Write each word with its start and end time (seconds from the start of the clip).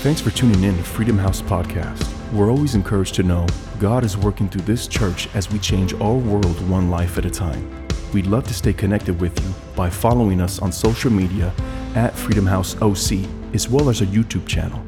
Thanks 0.00 0.22
for 0.22 0.30
tuning 0.30 0.64
in 0.64 0.78
to 0.78 0.82
Freedom 0.82 1.18
House 1.18 1.42
Podcast. 1.42 2.10
We're 2.32 2.50
always 2.50 2.74
encouraged 2.74 3.16
to 3.16 3.22
know 3.22 3.46
God 3.78 4.02
is 4.02 4.16
working 4.16 4.48
through 4.48 4.62
this 4.62 4.88
church 4.88 5.28
as 5.34 5.52
we 5.52 5.58
change 5.58 5.92
our 5.92 6.14
world 6.14 6.66
one 6.70 6.88
life 6.88 7.18
at 7.18 7.26
a 7.26 7.30
time. 7.30 7.86
We'd 8.14 8.26
love 8.26 8.48
to 8.48 8.54
stay 8.54 8.72
connected 8.72 9.20
with 9.20 9.38
you 9.38 9.54
by 9.76 9.90
following 9.90 10.40
us 10.40 10.58
on 10.58 10.72
social 10.72 11.10
media 11.10 11.52
at 11.96 12.16
Freedom 12.16 12.46
House 12.46 12.80
OC, 12.80 13.28
as 13.52 13.68
well 13.68 13.90
as 13.90 14.00
our 14.00 14.06
YouTube 14.06 14.46
channel. 14.46 14.82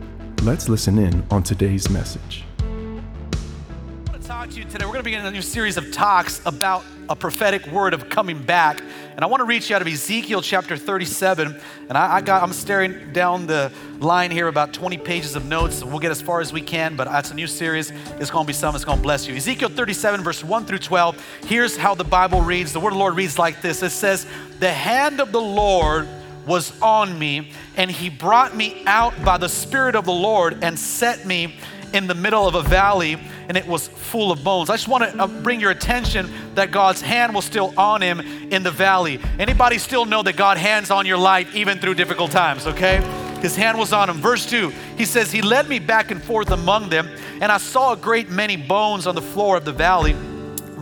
Let's 0.44 0.70
listen 0.70 0.98
in 0.98 1.22
on 1.30 1.42
today's 1.42 1.90
message. 1.90 2.46
I 2.60 4.12
want 4.12 4.22
to 4.22 4.26
talk 4.26 4.48
to 4.48 4.56
you 4.56 4.64
today. 4.64 4.86
We're 4.86 4.92
going 4.92 5.00
to 5.00 5.10
begin 5.10 5.26
a 5.26 5.30
new 5.30 5.42
series 5.42 5.76
of 5.76 5.92
talks 5.92 6.40
about 6.46 6.84
a 7.10 7.16
prophetic 7.16 7.66
word 7.66 7.92
of 7.92 8.08
coming 8.08 8.42
back. 8.42 8.80
And 9.14 9.22
I 9.22 9.26
want 9.26 9.40
to 9.40 9.44
reach 9.44 9.70
out 9.70 9.82
of 9.82 9.88
Ezekiel 9.88 10.40
chapter 10.40 10.74
37. 10.74 11.60
And 11.88 11.98
I, 11.98 12.14
I 12.14 12.20
got, 12.22 12.42
I'm 12.42 12.52
staring 12.54 13.12
down 13.12 13.46
the 13.46 13.70
line 13.98 14.30
here 14.30 14.48
about 14.48 14.72
20 14.72 14.96
pages 14.98 15.36
of 15.36 15.44
notes. 15.44 15.84
We'll 15.84 15.98
get 15.98 16.10
as 16.10 16.22
far 16.22 16.40
as 16.40 16.50
we 16.50 16.62
can, 16.62 16.96
but 16.96 17.06
it's 17.10 17.30
a 17.30 17.34
new 17.34 17.46
series. 17.46 17.90
It's 17.90 18.30
going 18.30 18.44
to 18.44 18.46
be 18.46 18.54
something 18.54 18.72
that's 18.72 18.86
going 18.86 18.98
to 18.98 19.02
bless 19.02 19.26
you. 19.28 19.34
Ezekiel 19.34 19.68
37, 19.68 20.22
verse 20.22 20.42
1 20.42 20.64
through 20.64 20.78
12. 20.78 21.42
Here's 21.46 21.76
how 21.76 21.94
the 21.94 22.04
Bible 22.04 22.40
reads. 22.40 22.72
The 22.72 22.80
word 22.80 22.88
of 22.88 22.94
the 22.94 23.00
Lord 23.00 23.16
reads 23.16 23.38
like 23.38 23.60
this 23.60 23.82
It 23.82 23.90
says, 23.90 24.26
The 24.60 24.72
hand 24.72 25.20
of 25.20 25.30
the 25.30 25.42
Lord 25.42 26.08
was 26.46 26.72
on 26.80 27.18
me, 27.18 27.52
and 27.76 27.90
he 27.90 28.08
brought 28.08 28.56
me 28.56 28.82
out 28.86 29.12
by 29.24 29.36
the 29.36 29.48
Spirit 29.48 29.94
of 29.94 30.06
the 30.06 30.12
Lord 30.12 30.64
and 30.64 30.78
set 30.78 31.26
me 31.26 31.56
in 31.92 32.06
the 32.06 32.14
middle 32.14 32.48
of 32.48 32.54
a 32.54 32.62
valley 32.62 33.18
and 33.52 33.58
it 33.58 33.66
was 33.66 33.86
full 33.86 34.32
of 34.32 34.42
bones. 34.42 34.70
I 34.70 34.76
just 34.76 34.88
want 34.88 35.04
to 35.04 35.22
uh, 35.22 35.26
bring 35.26 35.60
your 35.60 35.72
attention 35.72 36.32
that 36.54 36.70
God's 36.70 37.02
hand 37.02 37.34
was 37.34 37.44
still 37.44 37.78
on 37.78 38.00
him 38.00 38.18
in 38.20 38.62
the 38.62 38.70
valley. 38.70 39.20
Anybody 39.38 39.76
still 39.76 40.06
know 40.06 40.22
that 40.22 40.36
God 40.36 40.56
hands 40.56 40.90
on 40.90 41.04
your 41.04 41.18
life 41.18 41.54
even 41.54 41.78
through 41.78 41.96
difficult 41.96 42.30
times, 42.30 42.66
okay? 42.66 43.02
His 43.42 43.54
hand 43.54 43.76
was 43.76 43.92
on 43.92 44.08
him. 44.08 44.16
Verse 44.16 44.48
2, 44.48 44.70
he 44.96 45.04
says, 45.04 45.30
He 45.30 45.42
led 45.42 45.68
me 45.68 45.80
back 45.80 46.10
and 46.10 46.22
forth 46.22 46.50
among 46.50 46.88
them, 46.88 47.06
and 47.42 47.52
I 47.52 47.58
saw 47.58 47.92
a 47.92 47.96
great 47.98 48.30
many 48.30 48.56
bones 48.56 49.06
on 49.06 49.14
the 49.14 49.20
floor 49.20 49.58
of 49.58 49.66
the 49.66 49.72
valley, 49.72 50.14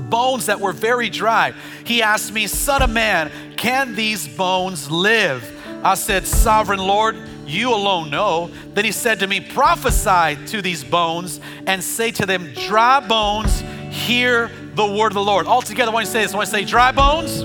bones 0.09 0.47
that 0.47 0.61
were 0.61 0.73
very 0.73 1.11
dry. 1.11 1.53
He 1.83 2.03
asked 2.03 2.33
me, 2.33 2.47
Son 2.47 2.83
of 2.83 2.91
man, 2.91 3.33
can 3.57 3.97
these 3.97 4.29
bones 4.29 4.89
live? 4.89 5.45
I 5.83 5.97
said, 5.97 6.25
Sovereign 6.25 6.79
Lord, 6.79 7.17
you 7.51 7.75
alone 7.75 8.11
know. 8.11 8.51
Then 8.75 8.85
he 8.85 8.93
said 8.93 9.21
to 9.21 9.27
me, 9.27 9.41
Prophesy 9.41 10.47
to 10.47 10.63
these 10.63 10.85
bones 10.85 11.41
and 11.67 11.83
say 11.83 12.11
to 12.13 12.27
them, 12.27 12.53
Dry 12.55 13.01
bones, 13.01 13.61
hear 13.91 14.51
the 14.75 14.87
word 14.87 15.09
of 15.09 15.15
the 15.15 15.25
Lord. 15.25 15.47
All 15.47 15.63
together, 15.63 15.91
I 15.91 15.95
want 15.95 16.07
to 16.07 16.13
say 16.13 16.23
this. 16.23 16.33
I 16.33 16.37
want 16.37 16.49
to 16.49 16.55
say, 16.55 16.65
Dry 16.65 16.93
bones, 16.93 17.41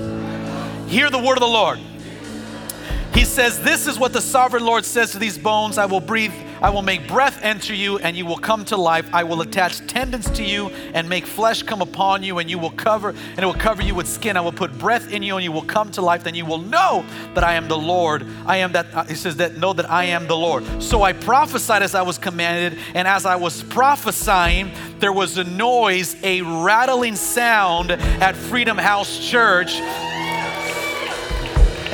hear 0.90 1.10
the 1.10 1.20
word 1.20 1.34
of 1.34 1.42
the 1.42 1.48
Lord. 1.48 1.80
He 3.16 3.24
says, 3.24 3.62
This 3.62 3.88
is 3.88 3.98
what 3.98 4.12
the 4.12 4.20
sovereign 4.20 4.66
Lord 4.66 4.84
says 4.84 5.14
to 5.14 5.20
these 5.20 5.38
bones 5.38 5.78
I 5.78 5.86
will 5.86 6.02
breathe, 6.02 6.34
I 6.62 6.70
will 6.70 6.82
make 6.82 7.08
breath 7.08 7.40
enter 7.42 7.74
you, 7.74 7.98
and 8.00 8.18
you 8.18 8.26
will 8.26 8.38
come 8.38 8.66
to 8.66 8.76
life. 8.76 9.08
I 9.14 9.24
will 9.24 9.40
attach 9.40 9.88
tendons 9.88 10.30
to 10.32 10.44
you 10.44 10.68
and 10.94 11.08
make 11.08 11.26
flesh 11.26 11.64
come 11.64 11.82
upon 11.82 12.24
you, 12.24 12.40
and 12.40 12.50
you 12.50 12.60
will 12.60 12.72
cover, 12.72 13.12
and 13.12 13.40
it 13.40 13.46
will 13.46 13.54
cover 13.54 13.82
you 13.82 13.96
with 13.96 14.10
skin. 14.10 14.36
I 14.36 14.42
will 14.42 14.52
put 14.52 14.78
breath 14.78 15.14
in 15.14 15.24
you, 15.24 15.38
and 15.38 15.46
you 15.46 15.54
will 15.54 15.62
come 15.62 15.92
to 15.92 16.02
life. 16.02 16.26
Then 16.26 16.36
you 16.36 16.46
will 16.46 16.58
know 16.58 17.06
that 17.36 17.46
I 17.46 17.54
am 17.54 17.70
the 17.70 17.78
Lord. 17.78 18.28
I 18.46 18.58
am 18.58 18.74
that, 18.74 18.94
uh, 18.94 19.06
he 19.06 19.16
says, 19.16 19.38
that 19.38 19.56
know 19.56 19.72
that 19.72 19.90
I 19.90 20.04
am 20.06 20.28
the 20.28 20.36
Lord. 20.36 20.84
So 20.84 21.04
I 21.04 21.14
prophesied 21.14 21.84
as 21.84 21.96
I 21.96 22.02
was 22.02 22.18
commanded, 22.18 22.78
and 22.96 23.08
as 23.08 23.26
I 23.26 23.38
was 23.38 23.64
prophesying, 23.64 24.72
there 25.00 25.14
was 25.14 25.38
a 25.38 25.46
noise, 25.46 26.18
a 26.22 26.42
rattling 26.42 27.16
sound 27.16 27.92
at 27.92 28.36
Freedom 28.36 28.78
House 28.78 29.26
Church. 29.26 29.80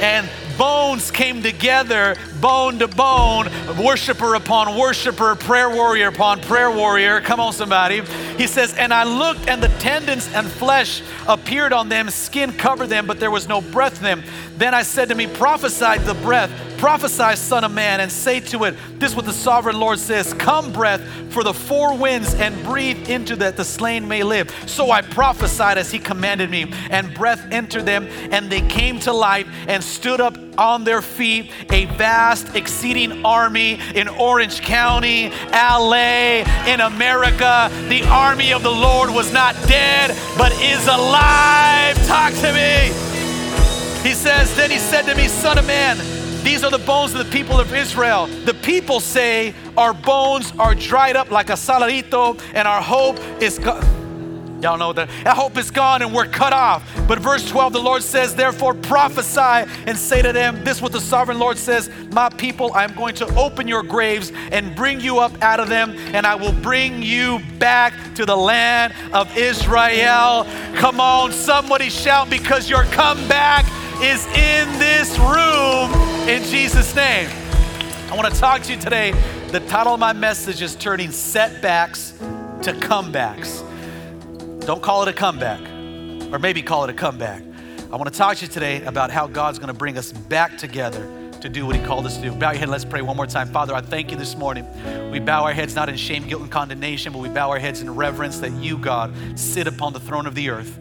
And 0.02 0.28
bones 0.58 1.12
came 1.12 1.42
together, 1.42 2.16
bone 2.40 2.80
to 2.80 2.88
bone, 2.88 3.50
worshiper 3.78 4.36
upon 4.36 4.78
worshiper, 4.78 5.36
prayer 5.36 5.70
warrior 5.70 6.08
upon 6.08 6.42
prayer 6.42 6.72
warrior. 6.72 7.22
Come 7.22 7.40
on, 7.40 7.54
somebody. 7.54 8.02
He 8.38 8.48
says, 8.48 8.74
And 8.76 8.94
I 8.94 9.04
looked, 9.04 9.48
and 9.48 9.62
the 9.62 9.70
tendons 9.80 10.32
and 10.34 10.48
flesh 10.48 11.02
appeared 11.28 11.74
on 11.74 11.90
them, 11.90 12.10
skin 12.10 12.54
covered 12.54 12.88
them, 12.88 13.08
but 13.08 13.20
there 13.20 13.32
was 13.32 13.48
no 13.48 13.62
breath 13.62 13.98
in 13.98 14.04
them. 14.04 14.24
Then 14.62 14.76
I 14.76 14.84
said 14.84 15.10
to 15.10 15.16
me, 15.16 15.26
Prophesy 15.26 15.98
the 16.04 16.14
breath, 16.14 16.52
prophesy, 16.78 17.36
Son 17.36 17.64
of 17.64 17.72
Man, 17.72 18.00
and 18.00 18.12
say 18.12 18.40
to 18.42 18.66
it, 18.66 18.76
This 19.00 19.10
is 19.10 19.16
what 19.16 19.26
the 19.26 19.34
sovereign 19.34 19.80
Lord 19.80 19.98
says 19.98 20.36
Come, 20.36 20.72
breath, 20.72 21.02
for 21.32 21.44
the 21.44 21.52
four 21.52 21.98
winds, 21.98 22.36
and 22.36 22.64
breathe 22.64 23.10
into 23.10 23.36
that 23.38 23.58
the 23.58 23.66
slain 23.66 24.08
may 24.08 24.22
live. 24.22 24.54
So 24.68 24.92
I 24.92 25.02
prophesied 25.02 25.80
as 25.80 25.90
he 25.90 25.98
commanded 25.98 26.52
me, 26.52 26.72
and 26.92 27.12
breath 27.16 27.44
entered 27.52 27.88
them, 27.88 28.06
and 28.30 28.52
they 28.52 28.62
came 28.62 29.00
to 29.00 29.12
life 29.12 29.48
and 29.68 29.84
stood 29.84 30.22
up 30.22 30.38
on 30.60 30.84
their 30.84 31.02
feet, 31.02 31.52
a 31.72 31.86
vast, 31.86 32.56
exceeding 32.56 33.26
army 33.26 33.80
in 33.96 34.08
Orange 34.08 34.62
County, 34.62 35.32
LA, 35.52 36.44
in 36.68 36.82
America. 36.82 37.72
The 37.90 38.04
army 38.10 38.54
of 38.54 38.62
the 38.62 38.70
Lord 38.70 39.10
was 39.10 39.34
not 39.34 39.56
dead, 39.68 40.16
but 40.38 40.52
is 40.62 40.86
alive. 40.86 41.98
Talk 42.06 42.32
to 42.36 42.54
me. 42.54 43.11
He 44.04 44.14
says, 44.14 44.56
Then 44.56 44.72
he 44.72 44.78
said 44.78 45.04
to 45.04 45.16
me, 45.16 45.28
Son 45.28 45.58
of 45.58 45.68
man, 45.68 45.98
these 46.44 46.64
are 46.64 46.72
the 46.72 46.80
bones 46.80 47.14
of 47.14 47.24
the 47.24 47.32
people 47.32 47.60
of 47.60 47.74
Israel. 47.74 48.26
The 48.26 48.54
people 48.56 49.00
say, 49.00 49.54
Our 49.78 49.94
bones 49.94 50.52
are 50.58 50.74
dried 50.74 51.16
up 51.16 51.30
like 51.30 51.50
a 51.50 51.54
saladito, 51.54 52.42
and 52.54 52.68
our 52.68 52.82
hope 52.82 53.20
is. 53.42 53.60
gone. 53.60 54.02
Y'all 54.62 54.78
know 54.78 54.94
that. 54.94 55.10
Our 55.26 55.34
hope 55.34 55.58
is 55.58 55.72
gone 55.72 56.04
and 56.04 56.14
we're 56.14 56.28
cut 56.28 56.54
off. 56.54 56.88
But 57.08 57.18
verse 57.18 57.50
12, 57.50 57.74
the 57.74 57.80
Lord 57.80 58.04
says, 58.04 58.36
Therefore 58.36 58.76
prophesy 58.76 59.72
and 59.88 59.98
say 59.98 60.22
to 60.22 60.32
them, 60.32 60.64
This 60.64 60.78
is 60.78 60.84
what 60.84 60.92
the 60.92 61.02
sovereign 61.02 61.40
Lord 61.40 61.58
says, 61.58 61.90
My 62.12 62.30
people, 62.30 62.72
I'm 62.76 62.94
going 62.94 63.16
to 63.16 63.26
open 63.36 63.68
your 63.68 63.82
graves 63.82 64.32
and 64.52 64.76
bring 64.76 65.00
you 65.00 65.18
up 65.18 65.42
out 65.42 65.60
of 65.60 65.68
them, 65.68 65.96
and 66.14 66.28
I 66.28 66.36
will 66.36 66.54
bring 66.54 67.02
you 67.02 67.40
back 67.58 67.94
to 68.16 68.26
the 68.26 68.38
land 68.38 68.94
of 69.14 69.36
Israel. 69.36 70.46
Come 70.76 71.00
on, 71.00 71.32
somebody 71.32 71.90
shout 71.90 72.30
because 72.30 72.70
your 72.70 72.84
comeback 72.86 73.66
is 74.02 74.26
in 74.26 74.80
this 74.80 75.20
room 75.20 75.94
in 76.28 76.44
Jesus' 76.46 76.96
name. 76.96 77.30
I 78.10 78.16
want 78.16 78.34
to 78.34 78.40
talk 78.40 78.64
to 78.64 78.74
you 78.74 78.80
today. 78.80 79.12
The 79.50 79.60
title 79.60 79.94
of 79.94 80.00
my 80.00 80.12
message 80.12 80.64
is 80.64 80.76
Turning 80.76 81.12
Setbacks 81.12 82.12
to 82.64 82.74
Comebacks. 82.74 83.62
Don't 84.66 84.82
call 84.82 85.04
it 85.04 85.08
a 85.08 85.14
comeback, 85.14 85.62
or 86.34 86.40
maybe 86.40 86.64
call 86.64 86.84
it 86.84 86.90
a 86.90 86.94
comeback. 86.94 87.44
I 87.92 87.96
want 87.96 88.12
to 88.12 88.18
talk 88.18 88.38
to 88.38 88.46
you 88.46 88.52
today 88.52 88.84
about 88.86 89.12
how 89.12 89.28
God's 89.28 89.60
going 89.60 89.72
to 89.72 89.78
bring 89.78 90.00
us 90.00 90.12
back 90.12 90.58
together 90.58 91.08
to 91.42 91.48
do 91.48 91.68
what 91.68 91.76
He 91.76 91.84
called 91.84 92.08
us 92.08 92.16
to 92.16 92.24
do. 92.24 92.32
Bow 92.32 92.52
your 92.52 92.60
head, 92.60 92.70
let's 92.70 92.86
pray 92.86 93.04
one 93.04 93.16
more 93.16 93.28
time. 93.28 93.50
Father, 93.50 93.76
I 93.76 93.82
thank 93.82 94.10
you 94.10 94.18
this 94.18 94.36
morning. 94.36 94.66
We 95.12 95.20
bow 95.20 95.44
our 95.44 95.54
heads 95.54 95.76
not 95.76 95.90
in 95.90 95.96
shame, 95.96 96.28
guilt, 96.28 96.42
and 96.42 96.52
condemnation, 96.52 97.14
but 97.14 97.20
we 97.20 97.30
bow 97.30 97.52
our 97.52 97.60
heads 97.60 97.82
in 97.82 97.96
reverence 97.96 98.40
that 98.40 98.52
you, 98.54 98.80
God, 98.80 99.14
sit 99.38 99.68
upon 99.68 99.94
the 99.94 100.00
throne 100.00 100.26
of 100.26 100.34
the 100.34 100.50
earth. 100.50 100.80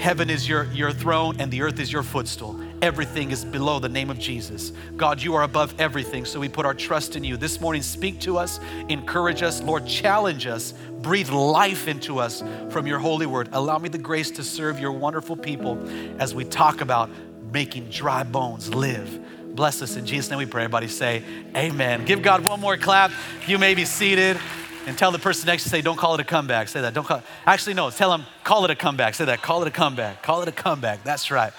Heaven 0.00 0.30
is 0.30 0.48
your, 0.48 0.64
your 0.72 0.92
throne, 0.92 1.36
and 1.40 1.50
the 1.50 1.60
earth 1.60 1.78
is 1.78 1.92
your 1.92 2.02
footstool. 2.02 2.58
Everything 2.80 3.30
is 3.32 3.44
below 3.44 3.78
the 3.78 3.88
name 3.90 4.08
of 4.08 4.18
Jesus. 4.18 4.72
God, 4.96 5.20
you 5.20 5.34
are 5.34 5.42
above 5.42 5.78
everything, 5.78 6.24
so 6.24 6.40
we 6.40 6.48
put 6.48 6.64
our 6.64 6.72
trust 6.72 7.16
in 7.16 7.22
you. 7.22 7.36
This 7.36 7.60
morning, 7.60 7.82
speak 7.82 8.18
to 8.20 8.38
us, 8.38 8.60
encourage 8.88 9.42
us, 9.42 9.60
Lord, 9.60 9.86
challenge 9.86 10.46
us, 10.46 10.72
breathe 11.02 11.28
life 11.28 11.86
into 11.86 12.18
us 12.18 12.42
from 12.70 12.86
your 12.86 12.98
holy 12.98 13.26
word. 13.26 13.50
Allow 13.52 13.76
me 13.76 13.90
the 13.90 13.98
grace 13.98 14.30
to 14.32 14.42
serve 14.42 14.80
your 14.80 14.92
wonderful 14.92 15.36
people 15.36 15.78
as 16.18 16.34
we 16.34 16.46
talk 16.46 16.80
about 16.80 17.10
making 17.52 17.90
dry 17.90 18.22
bones 18.22 18.72
live. 18.72 19.54
Bless 19.54 19.82
us 19.82 19.96
in 19.96 20.06
Jesus' 20.06 20.30
name 20.30 20.38
we 20.38 20.46
pray. 20.46 20.64
Everybody 20.64 20.88
say, 20.88 21.22
Amen. 21.54 22.06
Give 22.06 22.22
God 22.22 22.42
one 22.42 22.58
more 22.58 22.78
clap. 22.78 23.12
You 23.46 23.58
may 23.58 23.74
be 23.74 23.84
seated. 23.84 24.38
And 24.86 24.96
tell 24.96 25.12
the 25.12 25.18
person 25.18 25.46
next 25.46 25.64
to 25.64 25.68
say, 25.68 25.82
don't 25.82 25.98
call 25.98 26.14
it 26.14 26.20
a 26.20 26.24
comeback. 26.24 26.68
Say 26.68 26.80
that. 26.80 26.94
Don't 26.94 27.06
call 27.06 27.22
Actually, 27.46 27.74
no, 27.74 27.90
tell 27.90 28.10
them, 28.10 28.24
call 28.44 28.64
it 28.64 28.70
a 28.70 28.74
comeback. 28.74 29.14
Say 29.14 29.26
that. 29.26 29.42
Call 29.42 29.62
it 29.62 29.68
a 29.68 29.70
comeback. 29.70 30.22
Call 30.22 30.42
it 30.42 30.48
a 30.48 30.52
comeback. 30.52 31.04
That's 31.04 31.30
right. 31.30 31.52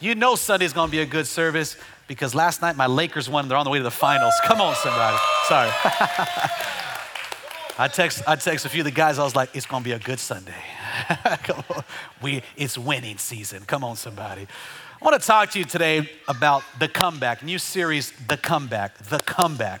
You 0.00 0.14
know 0.14 0.36
Sunday's 0.36 0.72
gonna 0.72 0.90
be 0.90 1.00
a 1.00 1.06
good 1.06 1.26
service 1.26 1.76
because 2.06 2.34
last 2.34 2.62
night 2.62 2.76
my 2.76 2.86
Lakers 2.86 3.28
won. 3.28 3.48
They're 3.48 3.58
on 3.58 3.64
the 3.64 3.70
way 3.70 3.78
to 3.78 3.84
the 3.84 3.90
finals. 3.90 4.34
Come 4.44 4.60
on, 4.60 4.74
somebody. 4.76 5.18
Sorry. 5.46 5.70
I 7.80 7.86
text, 7.86 8.22
I 8.26 8.36
text 8.36 8.64
a 8.64 8.68
few 8.68 8.80
of 8.80 8.86
the 8.86 8.90
guys. 8.90 9.18
I 9.18 9.24
was 9.24 9.36
like, 9.36 9.50
it's 9.54 9.66
gonna 9.66 9.84
be 9.84 9.92
a 9.92 9.98
good 9.98 10.18
Sunday. 10.18 10.54
Come 11.44 11.62
on. 11.70 11.84
We, 12.22 12.42
it's 12.56 12.78
winning 12.78 13.18
season. 13.18 13.64
Come 13.66 13.84
on, 13.84 13.96
somebody. 13.96 14.46
I 15.00 15.04
want 15.04 15.20
to 15.20 15.24
talk 15.24 15.50
to 15.50 15.60
you 15.60 15.64
today 15.64 16.10
about 16.26 16.64
the 16.80 16.88
comeback, 16.88 17.44
new 17.44 17.58
series, 17.58 18.12
The 18.26 18.36
Comeback, 18.36 18.98
The 18.98 19.20
Comeback. 19.20 19.80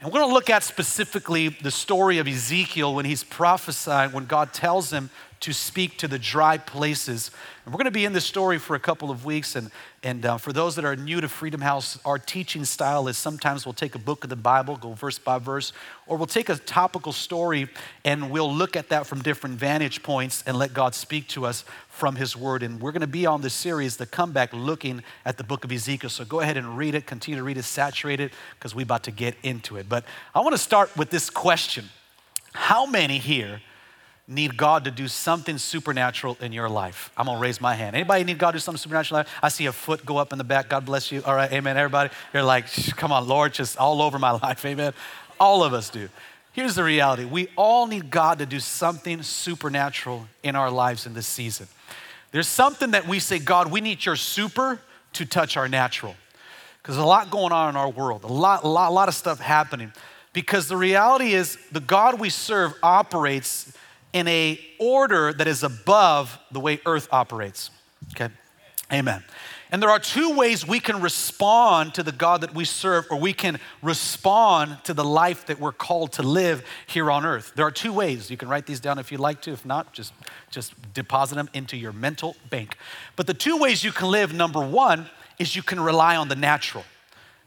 And 0.00 0.12
we're 0.12 0.18
going 0.20 0.28
to 0.28 0.34
look 0.34 0.50
at 0.50 0.62
specifically 0.62 1.48
the 1.48 1.70
story 1.70 2.18
of 2.18 2.28
Ezekiel 2.28 2.94
when 2.94 3.04
he's 3.06 3.24
prophesying, 3.24 4.12
when 4.12 4.26
God 4.26 4.52
tells 4.52 4.92
him 4.92 5.10
to 5.40 5.52
speak 5.52 5.98
to 5.98 6.08
the 6.08 6.18
dry 6.18 6.58
places. 6.58 7.30
And 7.64 7.74
we're 7.74 7.78
going 7.78 7.86
to 7.86 7.90
be 7.90 8.04
in 8.04 8.12
this 8.12 8.24
story 8.24 8.58
for 8.58 8.76
a 8.76 8.80
couple 8.80 9.10
of 9.10 9.24
weeks. 9.24 9.56
And, 9.56 9.70
and 10.02 10.24
uh, 10.24 10.38
for 10.38 10.52
those 10.52 10.76
that 10.76 10.84
are 10.84 10.96
new 10.96 11.20
to 11.20 11.28
Freedom 11.28 11.60
House, 11.60 11.98
our 12.04 12.18
teaching 12.18 12.64
style 12.64 13.08
is 13.08 13.18
sometimes 13.18 13.66
we'll 13.66 13.72
take 13.72 13.94
a 13.94 13.98
book 13.98 14.24
of 14.24 14.30
the 14.30 14.36
Bible, 14.36 14.76
go 14.76 14.92
verse 14.92 15.18
by 15.18 15.38
verse, 15.38 15.72
or 16.06 16.16
we'll 16.16 16.26
take 16.26 16.48
a 16.48 16.56
topical 16.56 17.12
story 17.12 17.68
and 18.04 18.30
we'll 18.30 18.52
look 18.52 18.76
at 18.76 18.88
that 18.90 19.06
from 19.06 19.20
different 19.20 19.56
vantage 19.56 20.02
points 20.02 20.42
and 20.46 20.56
let 20.56 20.72
God 20.72 20.94
speak 20.94 21.28
to 21.28 21.44
us 21.44 21.64
from 21.88 22.16
His 22.16 22.36
Word. 22.36 22.62
And 22.62 22.80
we're 22.80 22.92
going 22.92 23.00
to 23.00 23.06
be 23.06 23.26
on 23.26 23.42
this 23.42 23.54
series, 23.54 23.96
The 23.96 24.06
Comeback, 24.06 24.52
looking 24.52 25.02
at 25.24 25.36
the 25.36 25.44
book 25.44 25.64
of 25.64 25.72
Ezekiel. 25.72 26.10
So 26.10 26.24
go 26.24 26.40
ahead 26.40 26.56
and 26.56 26.78
read 26.78 26.94
it, 26.94 27.06
continue 27.06 27.38
to 27.38 27.44
read 27.44 27.58
it, 27.58 27.64
saturate 27.64 28.20
it, 28.20 28.32
because 28.58 28.74
we're 28.74 28.82
about 28.82 29.02
to 29.04 29.10
get 29.10 29.34
into 29.42 29.76
it. 29.76 29.88
But 29.88 30.04
I 30.34 30.40
want 30.40 30.54
to 30.54 30.58
start 30.58 30.96
with 30.96 31.10
this 31.10 31.30
question 31.30 31.86
How 32.52 32.86
many 32.86 33.18
here? 33.18 33.60
Need 34.28 34.56
God 34.56 34.84
to 34.84 34.90
do 34.90 35.06
something 35.08 35.58
supernatural 35.58 36.36
in 36.40 36.52
your 36.52 36.68
life? 36.68 37.10
I'm 37.16 37.26
gonna 37.26 37.40
raise 37.40 37.60
my 37.60 37.74
hand. 37.74 37.94
Anybody 37.94 38.24
need 38.24 38.38
God 38.38 38.52
to 38.52 38.56
do 38.56 38.60
something 38.60 38.78
supernatural? 38.78 39.24
I 39.42 39.48
see 39.48 39.66
a 39.66 39.72
foot 39.72 40.04
go 40.04 40.18
up 40.18 40.32
in 40.32 40.38
the 40.38 40.44
back. 40.44 40.68
God 40.68 40.84
bless 40.84 41.12
you. 41.12 41.22
All 41.24 41.34
right, 41.34 41.52
amen. 41.52 41.76
Everybody, 41.76 42.10
you're 42.32 42.42
like, 42.42 42.66
come 42.96 43.12
on, 43.12 43.28
Lord, 43.28 43.54
just 43.54 43.76
all 43.76 44.02
over 44.02 44.18
my 44.18 44.30
life, 44.42 44.64
amen. 44.64 44.92
All 45.38 45.62
of 45.62 45.72
us 45.72 45.90
do. 45.90 46.08
Here's 46.52 46.74
the 46.74 46.84
reality 46.84 47.24
we 47.24 47.48
all 47.56 47.86
need 47.86 48.10
God 48.10 48.38
to 48.38 48.46
do 48.46 48.60
something 48.60 49.22
supernatural 49.22 50.26
in 50.42 50.56
our 50.56 50.70
lives 50.70 51.06
in 51.06 51.14
this 51.14 51.26
season. 51.26 51.68
There's 52.32 52.48
something 52.48 52.90
that 52.92 53.06
we 53.06 53.18
say, 53.18 53.38
God, 53.38 53.70
we 53.70 53.80
need 53.80 54.04
your 54.04 54.16
super 54.16 54.80
to 55.14 55.24
touch 55.24 55.56
our 55.56 55.68
natural. 55.68 56.16
Because 56.82 56.98
a 56.98 57.04
lot 57.04 57.30
going 57.30 57.52
on 57.52 57.70
in 57.70 57.76
our 57.76 57.90
world, 57.90 58.24
a 58.24 58.28
lot, 58.28 58.64
a 58.64 58.68
lot, 58.68 58.90
a 58.90 58.92
lot 58.94 59.08
of 59.08 59.14
stuff 59.14 59.40
happening. 59.40 59.92
Because 60.32 60.68
the 60.68 60.76
reality 60.76 61.32
is, 61.32 61.58
the 61.72 61.80
God 61.80 62.20
we 62.20 62.30
serve 62.30 62.74
operates 62.82 63.72
in 64.16 64.26
a 64.28 64.58
order 64.78 65.30
that 65.34 65.46
is 65.46 65.62
above 65.62 66.38
the 66.50 66.58
way 66.58 66.80
earth 66.86 67.06
operates. 67.12 67.70
Okay? 68.12 68.32
Amen. 68.90 69.22
And 69.70 69.82
there 69.82 69.90
are 69.90 69.98
two 69.98 70.34
ways 70.34 70.66
we 70.66 70.80
can 70.80 71.02
respond 71.02 71.92
to 71.94 72.02
the 72.02 72.12
God 72.12 72.40
that 72.40 72.54
we 72.54 72.64
serve, 72.64 73.06
or 73.10 73.18
we 73.18 73.34
can 73.34 73.60
respond 73.82 74.78
to 74.84 74.94
the 74.94 75.04
life 75.04 75.44
that 75.46 75.60
we're 75.60 75.72
called 75.72 76.12
to 76.12 76.22
live 76.22 76.64
here 76.86 77.10
on 77.10 77.26
earth. 77.26 77.52
There 77.56 77.66
are 77.66 77.70
two 77.70 77.92
ways. 77.92 78.30
You 78.30 78.38
can 78.38 78.48
write 78.48 78.64
these 78.64 78.80
down 78.80 78.98
if 78.98 79.12
you'd 79.12 79.20
like 79.20 79.42
to. 79.42 79.52
If 79.52 79.66
not, 79.66 79.92
just, 79.92 80.14
just 80.50 80.72
deposit 80.94 81.34
them 81.34 81.50
into 81.52 81.76
your 81.76 81.92
mental 81.92 82.36
bank. 82.48 82.78
But 83.16 83.26
the 83.26 83.34
two 83.34 83.58
ways 83.58 83.84
you 83.84 83.92
can 83.92 84.08
live 84.08 84.32
number 84.32 84.66
one 84.66 85.10
is 85.38 85.54
you 85.54 85.62
can 85.62 85.78
rely 85.78 86.16
on 86.16 86.28
the 86.28 86.36
natural. 86.36 86.84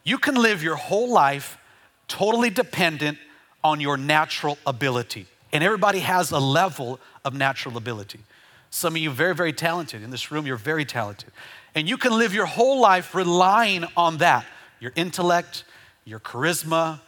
You 0.04 0.19
can 0.19 0.36
live 0.36 0.62
your 0.62 0.75
whole 0.75 1.12
life 1.12 1.57
totally 2.07 2.51
dependent 2.51 3.18
on 3.63 3.81
your 3.81 3.98
natural 3.98 4.60
ability. 4.68 5.25
And 5.51 5.63
everybody 5.63 5.99
has 5.99 6.31
a 6.31 6.39
level 6.39 6.99
of 7.25 7.33
natural 7.33 7.77
ability. 7.77 8.19
Some 8.69 8.95
of 8.95 9.01
you 9.01 9.09
very, 9.09 9.33
very 9.33 9.53
talented. 9.53 10.03
In 10.03 10.11
this 10.11 10.31
room, 10.31 10.45
you're 10.45 10.57
very 10.57 10.85
talented. 10.85 11.31
And 11.73 11.89
you 11.89 11.97
can 11.97 12.17
live 12.17 12.33
your 12.33 12.45
whole 12.45 12.79
life 12.79 13.15
relying 13.15 13.85
on 13.97 14.17
that 14.17 14.45
your 14.79 14.93
intellect, 14.95 15.65
your 16.05 16.19
charisma, 16.19 17.01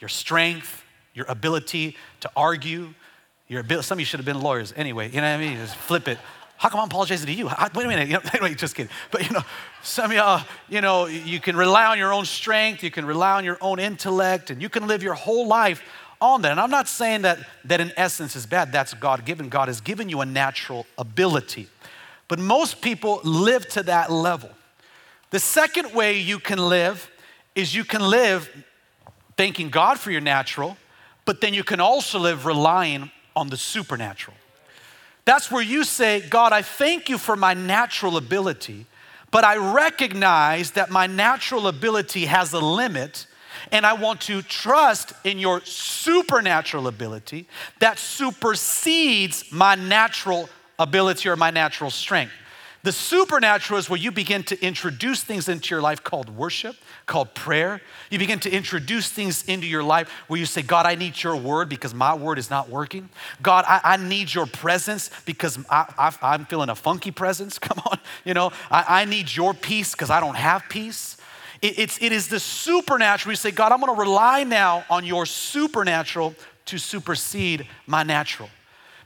your 0.00 0.08
strength, 0.08 0.82
your 1.14 1.26
ability 1.28 1.96
to 2.20 2.30
argue. 2.36 2.94
Your 3.46 3.60
ability, 3.60 3.86
some 3.86 3.96
of 3.96 4.00
you 4.00 4.06
should 4.06 4.18
have 4.18 4.26
been 4.26 4.40
lawyers 4.40 4.72
anyway. 4.76 5.08
You 5.08 5.20
know 5.20 5.30
what 5.30 5.38
I 5.38 5.38
mean? 5.38 5.56
Just 5.56 5.76
flip 5.76 6.08
it. 6.08 6.18
How 6.56 6.68
come 6.68 6.80
I'm 6.80 6.86
apologizing 6.86 7.26
to 7.26 7.32
you? 7.32 7.46
wait 7.46 7.84
a 7.84 7.88
minute. 7.88 8.08
You 8.08 8.14
know, 8.14 8.20
anyway, 8.34 8.54
just 8.54 8.74
kidding. 8.74 8.90
But 9.10 9.26
you 9.26 9.32
know, 9.32 9.42
some 9.82 10.10
of 10.10 10.16
y'all, 10.16 10.44
you 10.68 10.80
know, 10.80 11.06
you 11.06 11.40
can 11.40 11.56
rely 11.56 11.86
on 11.86 11.98
your 11.98 12.12
own 12.12 12.24
strength, 12.24 12.82
you 12.82 12.90
can 12.90 13.04
rely 13.04 13.32
on 13.32 13.44
your 13.44 13.58
own 13.60 13.78
intellect, 13.78 14.50
and 14.50 14.62
you 14.62 14.68
can 14.68 14.86
live 14.86 15.02
your 15.02 15.14
whole 15.14 15.46
life 15.46 15.82
on 16.22 16.42
that. 16.42 16.52
And 16.52 16.60
I'm 16.60 16.70
not 16.70 16.88
saying 16.88 17.22
that 17.22 17.38
that 17.64 17.80
in 17.80 17.92
essence 17.96 18.36
is 18.36 18.46
bad. 18.46 18.72
That's 18.72 18.94
God 18.94 19.24
given. 19.24 19.48
God 19.48 19.68
has 19.68 19.80
given 19.80 20.08
you 20.08 20.20
a 20.20 20.26
natural 20.26 20.86
ability. 20.96 21.68
But 22.28 22.38
most 22.38 22.80
people 22.80 23.20
live 23.24 23.68
to 23.70 23.82
that 23.82 24.10
level. 24.10 24.50
The 25.30 25.40
second 25.40 25.92
way 25.92 26.18
you 26.18 26.38
can 26.38 26.58
live 26.58 27.10
is 27.54 27.74
you 27.74 27.84
can 27.84 28.00
live 28.00 28.48
thanking 29.36 29.70
God 29.70 29.98
for 29.98 30.10
your 30.10 30.20
natural, 30.20 30.76
but 31.24 31.40
then 31.40 31.54
you 31.54 31.64
can 31.64 31.80
also 31.80 32.18
live 32.18 32.46
relying 32.46 33.10
on 33.34 33.48
the 33.48 33.56
supernatural. 33.56 34.36
That's 35.24 35.50
where 35.50 35.62
you 35.62 35.84
say, 35.84 36.20
God, 36.20 36.52
I 36.52 36.62
thank 36.62 37.08
you 37.08 37.18
for 37.18 37.36
my 37.36 37.54
natural 37.54 38.16
ability, 38.16 38.86
but 39.30 39.44
I 39.44 39.56
recognize 39.56 40.72
that 40.72 40.90
my 40.90 41.06
natural 41.06 41.66
ability 41.66 42.26
has 42.26 42.52
a 42.52 42.60
limit 42.60 43.26
and 43.70 43.86
I 43.86 43.92
want 43.92 44.20
to 44.22 44.42
trust 44.42 45.12
in 45.24 45.38
your 45.38 45.60
supernatural 45.64 46.88
ability 46.88 47.46
that 47.80 47.98
supersedes 47.98 49.50
my 49.52 49.74
natural 49.74 50.48
ability 50.78 51.28
or 51.28 51.36
my 51.36 51.50
natural 51.50 51.90
strength. 51.90 52.32
The 52.84 52.92
supernatural 52.92 53.78
is 53.78 53.88
where 53.88 53.98
you 53.98 54.10
begin 54.10 54.42
to 54.44 54.60
introduce 54.60 55.22
things 55.22 55.48
into 55.48 55.70
your 55.70 55.80
life 55.80 56.02
called 56.02 56.28
worship, 56.28 56.74
called 57.06 57.32
prayer. 57.32 57.80
You 58.10 58.18
begin 58.18 58.40
to 58.40 58.50
introduce 58.50 59.08
things 59.08 59.44
into 59.44 59.68
your 59.68 59.84
life 59.84 60.10
where 60.26 60.40
you 60.40 60.46
say, 60.46 60.62
God, 60.62 60.84
I 60.84 60.96
need 60.96 61.22
your 61.22 61.36
word 61.36 61.68
because 61.68 61.94
my 61.94 62.12
word 62.12 62.40
is 62.40 62.50
not 62.50 62.68
working. 62.68 63.08
God, 63.40 63.64
I, 63.68 63.80
I 63.84 63.96
need 63.98 64.34
your 64.34 64.46
presence 64.46 65.10
because 65.24 65.60
I, 65.70 66.12
am 66.22 66.46
feeling 66.46 66.70
a 66.70 66.74
funky 66.74 67.12
presence. 67.12 67.56
Come 67.60 67.80
on. 67.88 68.00
You 68.24 68.34
know, 68.34 68.50
I, 68.68 69.02
I 69.02 69.04
need 69.04 69.34
your 69.34 69.54
peace 69.54 69.92
because 69.92 70.10
I 70.10 70.18
don't 70.18 70.36
have 70.36 70.64
peace. 70.68 71.16
It, 71.62 71.78
it's, 71.78 72.02
it 72.02 72.12
is 72.12 72.28
the 72.28 72.40
supernatural. 72.40 73.30
We 73.30 73.36
say, 73.36 73.52
God, 73.52 73.72
I'm 73.72 73.80
going 73.80 73.94
to 73.94 74.00
rely 74.00 74.44
now 74.44 74.84
on 74.90 75.06
your 75.06 75.24
supernatural 75.24 76.34
to 76.66 76.78
supersede 76.78 77.66
my 77.86 78.02
natural. 78.02 78.50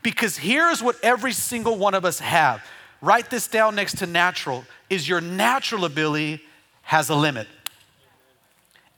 Because 0.02 0.36
here's 0.36 0.82
what 0.82 0.96
every 1.02 1.32
single 1.32 1.76
one 1.76 1.94
of 1.94 2.04
us 2.04 2.18
have. 2.18 2.64
Write 3.02 3.30
this 3.30 3.46
down 3.46 3.74
next 3.74 3.98
to 3.98 4.06
natural 4.06 4.64
is 4.88 5.08
your 5.08 5.20
natural 5.20 5.84
ability 5.84 6.40
has 6.82 7.10
a 7.10 7.14
limit. 7.14 7.46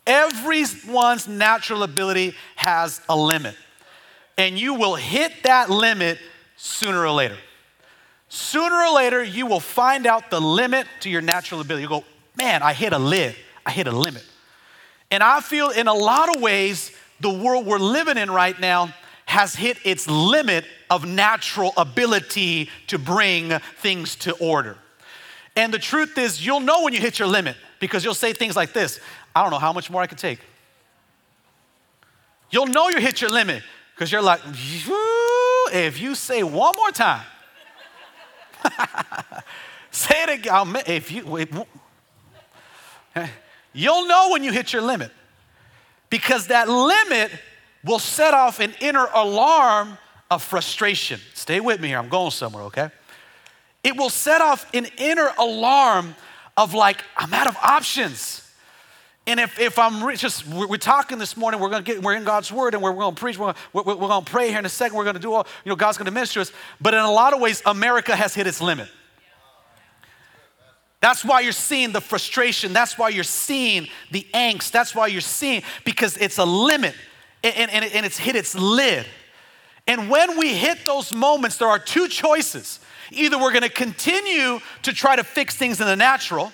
Everyone's 0.07 1.29
natural 1.29 1.83
ability 1.83 2.35
has 2.57 3.01
a 3.09 3.17
limit. 3.17 3.55
And 4.37 4.59
you 4.59 4.75
will 4.75 4.95
hit 4.95 5.33
that 5.43 5.69
limit 5.69 6.19
sooner 6.57 7.05
or 7.05 7.11
later. 7.11 7.37
Sooner 8.29 8.75
or 8.75 8.95
later, 8.95 9.23
you 9.23 9.47
will 9.47 9.61
find 9.61 10.07
out 10.07 10.31
the 10.31 10.41
limit 10.41 10.87
to 11.01 11.11
your 11.11 11.23
natural 11.23 11.61
ability. 11.61 11.83
You 11.83 11.89
go, 11.89 12.05
man, 12.37 12.63
I 12.63 12.73
hit 12.73 12.93
a 12.93 12.99
lid. 12.99 13.35
I 13.67 13.71
hit 13.71 13.87
a 13.87 13.93
limit. 13.93 14.25
And 15.11 15.23
I 15.23 15.41
feel 15.41 15.71
in 15.71 15.89
a 15.89 15.95
lot 15.95 16.35
of 16.35 16.43
ways, 16.43 16.93
the 17.21 17.31
world 17.31 17.67
we're 17.67 17.79
living 17.79 18.17
in 18.17 18.31
right 18.31 18.59
now 18.59 18.95
has 19.27 19.55
hit 19.55 19.79
its 19.85 20.09
limit 20.09 20.65
of 20.91 21.05
natural 21.05 21.73
ability 21.77 22.71
to 22.87 22.99
bring 22.99 23.59
things 23.81 24.17
to 24.17 24.33
order. 24.37 24.77
And 25.57 25.73
the 25.75 25.79
truth 25.79 26.17
is, 26.17 26.45
you'll 26.45 26.61
know 26.61 26.83
when 26.85 26.95
you 26.95 27.01
hit 27.01 27.19
your 27.19 27.29
limit 27.29 27.57
because 27.81 28.05
you'll 28.05 28.15
say 28.15 28.33
things 28.33 28.57
like 28.57 28.73
this 28.73 29.01
I 29.35 29.43
don't 29.43 29.51
know 29.51 29.59
how 29.59 29.73
much 29.73 29.91
more 29.91 30.03
I 30.03 30.07
can 30.07 30.19
take. 30.19 30.41
You'll 32.51 32.67
know 32.67 32.89
you 32.89 32.99
hit 33.01 33.21
your 33.21 33.31
limit 33.31 33.63
because 33.95 34.11
you're 34.11 34.23
like, 34.23 34.41
if 35.73 36.01
you 36.01 36.15
say 36.15 36.43
one 36.43 36.75
more 36.77 36.91
time, 36.91 37.25
say 39.91 40.23
it 40.23 40.31
again. 40.31 40.77
If 40.87 41.13
you, 41.13 41.67
You'll 43.79 44.09
know 44.09 44.31
when 44.31 44.43
you 44.43 44.51
hit 44.51 44.73
your 44.73 44.83
limit 44.83 45.13
because 46.11 46.49
that 46.49 46.69
limit 46.69 47.31
will 47.85 48.01
set 48.01 48.35
off 48.35 48.59
an 48.59 48.75
inner 48.81 49.07
alarm 49.15 49.97
of 50.33 50.43
frustration. 50.43 51.21
Stay 51.33 51.61
with 51.61 51.81
me 51.81 51.87
here, 51.87 51.99
I'm 51.99 52.09
going 52.09 52.33
somewhere, 52.33 52.65
okay? 52.65 52.91
It 53.85 53.97
will 53.97 54.11
set 54.11 54.41
off 54.41 54.69
an 54.75 54.89
inner 54.97 55.31
alarm 55.39 56.17
of 56.57 56.75
like, 56.75 57.05
I'm 57.17 57.33
out 57.33 57.47
of 57.47 57.57
options. 57.59 58.51
And 59.29 59.39
if, 59.39 59.61
if 59.61 59.79
I'm 59.79 60.03
re- 60.03 60.17
just, 60.17 60.45
we're, 60.49 60.67
we're, 60.67 60.77
talking 60.77 61.19
this 61.19 61.37
morning, 61.37 61.61
we're 61.61 61.71
gonna 61.71 61.85
get, 61.85 62.03
we're 62.03 62.17
in 62.17 62.25
God's 62.25 62.51
word 62.51 62.75
and 62.75 62.83
we're, 62.83 62.91
we're 62.91 63.05
gonna 63.05 63.15
preach, 63.15 63.39
we're 63.39 63.53
gonna, 63.53 63.59
we're, 63.73 63.95
we're 63.95 64.09
gonna 64.09 64.25
pray 64.25 64.49
here 64.49 64.59
in 64.59 64.67
a 64.67 64.69
second, 64.69 64.97
we're 64.97 65.05
gonna 65.05 65.21
do 65.21 65.33
all, 65.33 65.47
you 65.65 65.71
know, 65.71 65.77
God's 65.77 65.99
gonna 65.99 66.11
minister 66.11 66.41
us. 66.41 66.51
But 66.81 66.95
in 66.95 67.01
a 67.01 67.13
lot 67.13 67.33
of 67.33 67.41
ways, 67.41 67.63
America 67.65 68.17
has 68.17 68.35
hit 68.35 68.49
its 68.49 68.61
limit. 68.61 68.89
That's 71.01 71.25
why 71.25 71.41
you're 71.41 71.53
seeing 71.53 71.93
the 71.93 72.01
frustration. 72.01 72.73
That's 72.73 72.99
why 72.99 73.11
you're 73.11 73.25
seeing 73.25 73.89
the 74.11 74.27
angst. 74.35 74.73
That's 74.73 74.95
why 74.95 75.07
you're 75.07 75.21
seeing, 75.21 75.63
because 75.85 76.17
it's 76.17 76.39
a 76.39 76.45
limit 76.45 76.95
and, 77.45 77.71
and, 77.71 77.85
and 77.85 78.05
it's 78.05 78.19
hit 78.19 78.35
its 78.35 78.55
lid. 78.55 79.07
And 79.87 80.11
when 80.11 80.37
we 80.39 80.55
hit 80.55 80.85
those 80.85 81.13
moments, 81.13 81.57
there 81.57 81.69
are 81.69 81.79
two 81.79 82.09
choices. 82.09 82.81
Either 83.11 83.39
we're 83.39 83.53
gonna 83.53 83.69
continue 83.69 84.61
to 84.83 84.93
try 84.93 85.17
to 85.17 85.25
fix 85.25 85.57
things 85.57 85.81
in 85.81 85.87
the 85.87 85.97
natural, 85.97 86.53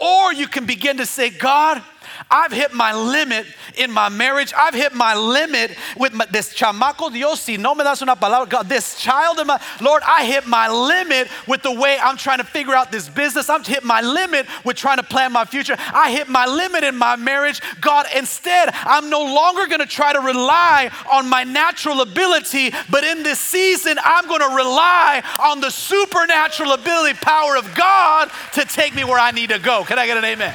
or 0.00 0.32
you 0.32 0.46
can 0.46 0.64
begin 0.64 0.96
to 0.96 1.06
say, 1.06 1.30
God, 1.30 1.82
I've 2.30 2.52
hit 2.52 2.72
my 2.72 2.94
limit 2.94 3.46
in 3.76 3.90
my 3.90 4.08
marriage. 4.08 4.52
I've 4.56 4.74
hit 4.74 4.94
my 4.94 5.14
limit 5.14 5.76
with 5.96 6.12
my, 6.12 6.26
this 6.26 6.54
chamaco 6.54 7.12
Dios, 7.12 7.40
si 7.40 7.56
no 7.56 7.74
me 7.74 7.84
das 7.84 8.02
una 8.02 8.16
palabra, 8.16 8.48
God, 8.48 8.68
this 8.68 8.98
child 8.98 9.38
of 9.38 9.46
my, 9.46 9.60
Lord, 9.80 10.02
I 10.06 10.24
hit 10.24 10.46
my 10.46 10.68
limit 10.68 11.28
with 11.46 11.62
the 11.62 11.72
way 11.72 11.98
I'm 12.00 12.16
trying 12.16 12.38
to 12.38 12.44
figure 12.44 12.74
out 12.74 12.90
this 12.90 13.08
business. 13.08 13.48
I'm 13.50 13.64
hit 13.64 13.84
my 13.84 14.00
limit 14.00 14.46
with 14.64 14.76
trying 14.76 14.98
to 14.98 15.02
plan 15.02 15.32
my 15.32 15.44
future. 15.44 15.76
I 15.78 16.10
hit 16.10 16.28
my 16.28 16.46
limit 16.46 16.84
in 16.84 16.96
my 16.96 17.16
marriage. 17.16 17.60
God, 17.80 18.06
instead, 18.16 18.70
I'm 18.72 19.10
no 19.10 19.22
longer 19.22 19.66
going 19.66 19.80
to 19.80 19.86
try 19.86 20.12
to 20.12 20.20
rely 20.20 20.90
on 21.10 21.28
my 21.28 21.44
natural 21.44 22.00
ability, 22.00 22.72
but 22.90 23.04
in 23.04 23.22
this 23.22 23.38
season, 23.38 23.98
I'm 24.02 24.26
going 24.28 24.40
to 24.40 24.54
rely 24.54 25.22
on 25.40 25.60
the 25.60 25.70
supernatural 25.70 26.72
ability, 26.72 27.18
power 27.20 27.56
of 27.56 27.74
God 27.74 28.30
to 28.52 28.64
take 28.64 28.94
me 28.94 29.04
where 29.04 29.18
I 29.18 29.30
need 29.30 29.50
to 29.50 29.58
go. 29.58 29.84
Can 29.84 29.98
I 29.98 30.06
get 30.06 30.16
an 30.16 30.24
amen? 30.24 30.54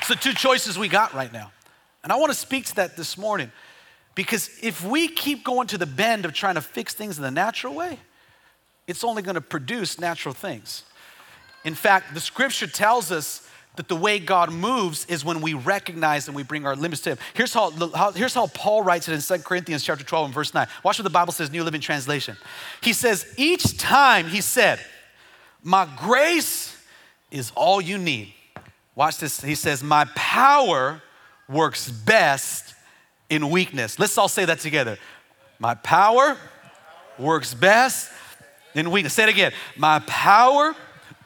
It's 0.00 0.08
the 0.08 0.16
two 0.16 0.32
choices 0.32 0.78
we 0.78 0.88
got 0.88 1.14
right 1.14 1.32
now. 1.32 1.52
And 2.02 2.12
I 2.12 2.16
want 2.16 2.32
to 2.32 2.38
speak 2.38 2.64
to 2.66 2.76
that 2.76 2.96
this 2.96 3.18
morning 3.18 3.52
because 4.14 4.50
if 4.62 4.84
we 4.84 5.08
keep 5.08 5.44
going 5.44 5.66
to 5.68 5.78
the 5.78 5.86
bend 5.86 6.24
of 6.24 6.32
trying 6.32 6.54
to 6.54 6.60
fix 6.62 6.94
things 6.94 7.18
in 7.18 7.22
the 7.22 7.30
natural 7.30 7.74
way, 7.74 7.98
it's 8.86 9.04
only 9.04 9.22
going 9.22 9.34
to 9.34 9.40
produce 9.40 10.00
natural 10.00 10.34
things. 10.34 10.84
In 11.64 11.74
fact, 11.74 12.14
the 12.14 12.20
scripture 12.20 12.66
tells 12.66 13.12
us 13.12 13.46
that 13.76 13.88
the 13.88 13.96
way 13.96 14.18
God 14.18 14.52
moves 14.52 15.06
is 15.06 15.24
when 15.24 15.40
we 15.40 15.54
recognize 15.54 16.26
and 16.26 16.34
we 16.34 16.42
bring 16.42 16.66
our 16.66 16.74
limits 16.74 17.02
to 17.02 17.10
Him. 17.10 17.18
Here's 17.34 17.54
how, 17.54 17.70
how, 17.94 18.12
here's 18.12 18.34
how 18.34 18.48
Paul 18.48 18.82
writes 18.82 19.08
it 19.08 19.14
in 19.14 19.20
2 19.20 19.44
Corinthians 19.44 19.84
chapter 19.84 20.04
12 20.04 20.26
and 20.26 20.34
verse 20.34 20.52
9. 20.52 20.66
Watch 20.82 20.98
what 20.98 21.04
the 21.04 21.10
Bible 21.10 21.32
says, 21.32 21.50
New 21.50 21.62
Living 21.62 21.80
Translation. 21.80 22.36
He 22.82 22.92
says, 22.92 23.32
Each 23.36 23.76
time 23.78 24.26
he 24.26 24.40
said, 24.40 24.80
My 25.62 25.86
grace 25.98 26.76
is 27.30 27.52
all 27.54 27.80
you 27.80 27.96
need. 27.96 28.34
Watch 28.94 29.18
this. 29.18 29.40
He 29.40 29.54
says, 29.54 29.82
My 29.82 30.04
power 30.14 31.02
works 31.48 31.90
best 31.90 32.74
in 33.28 33.50
weakness. 33.50 33.98
Let's 33.98 34.16
all 34.18 34.28
say 34.28 34.44
that 34.44 34.60
together. 34.60 34.98
My 35.58 35.74
power 35.74 36.36
works 37.18 37.54
best 37.54 38.10
in 38.74 38.90
weakness. 38.90 39.14
Say 39.14 39.24
it 39.24 39.28
again. 39.28 39.52
My 39.76 40.00
power 40.00 40.74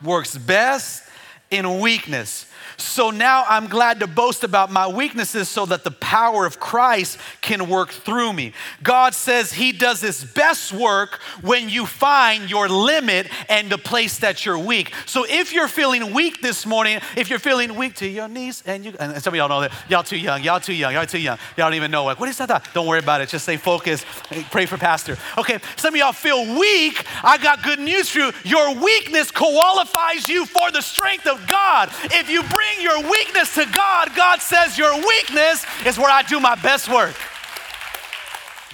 works 0.03 0.37
best 0.37 1.03
in 1.51 1.81
weakness. 1.81 2.47
So 2.77 3.11
now 3.11 3.45
I'm 3.49 3.67
glad 3.67 4.01
to 4.01 4.07
boast 4.07 4.45
about 4.45 4.71
my 4.71 4.87
weaknesses 4.87 5.49
so 5.49 5.67
that 5.67 5.85
the 5.85 5.91
power 5.91 6.47
of 6.47 6.61
Christ 6.61 7.19
can 7.41 7.69
work 7.69 7.91
through 7.91 8.33
me. 8.33 8.53
God 8.83 9.15
says 9.15 9.53
He 9.53 9.73
does 9.73 10.01
His 10.01 10.25
best 10.25 10.73
work 10.73 11.21
when 11.43 11.69
you 11.69 11.87
find 11.87 12.51
your 12.51 12.69
limit 12.69 13.29
and 13.49 13.71
the 13.71 13.79
place 13.79 14.19
that 14.19 14.45
you're 14.45 14.59
weak. 14.59 14.93
So 15.07 15.25
if 15.29 15.53
you're 15.53 15.69
feeling 15.69 16.13
weak 16.13 16.41
this 16.41 16.67
morning, 16.67 17.01
if 17.17 17.31
you're 17.31 17.39
feeling 17.39 17.77
weak 17.77 17.95
to 17.97 18.07
your 18.07 18.29
knees, 18.29 18.63
and 18.67 18.85
you, 18.85 18.95
and 18.99 19.23
some 19.23 19.35
of 19.35 19.37
y'all 19.37 19.49
know 19.49 19.61
that, 19.61 19.73
y'all 19.89 20.03
too 20.03 20.19
young, 20.19 20.43
y'all 20.43 20.61
too 20.61 20.75
young, 20.75 20.93
y'all 20.93 21.07
too 21.07 21.19
young, 21.19 21.39
y'all 21.57 21.67
don't 21.67 21.75
even 21.75 21.91
know 21.91 22.09
it. 22.11 22.19
What 22.19 22.29
is 22.29 22.39
that? 22.39 22.69
Don't 22.75 22.87
worry 22.87 23.01
about 23.01 23.21
it. 23.21 23.29
Just 23.29 23.45
stay 23.45 23.57
focused. 23.57 24.07
Pray 24.51 24.67
for 24.67 24.79
Pastor. 24.79 25.17
Okay, 25.39 25.59
some 25.77 25.95
of 25.95 25.99
y'all 25.99 26.13
feel 26.13 26.59
weak. 26.59 27.05
I 27.23 27.39
got 27.39 27.63
good 27.63 27.79
news 27.79 28.09
for 28.09 28.19
you. 28.19 28.33
Your 28.45 28.75
weakness 28.75 29.31
qualifies 29.31 30.29
you 30.29 30.47
for 30.47 30.71
the 30.71 30.81
strength 30.81 31.27
of 31.27 31.47
God. 31.47 31.91
If 32.05 32.31
you 32.31 32.43
bring 32.43 32.64
bring 32.65 32.85
your 32.85 33.11
weakness 33.11 33.55
to 33.55 33.67
God, 33.67 34.11
God 34.17 34.41
says 34.41 34.79
your 34.79 34.95
weakness 34.95 35.65
is 35.87 35.99
where 35.99 36.11
I 36.11 36.23
do 36.23 36.41
my 36.41 36.55
best 36.57 36.89
work. 36.89 37.15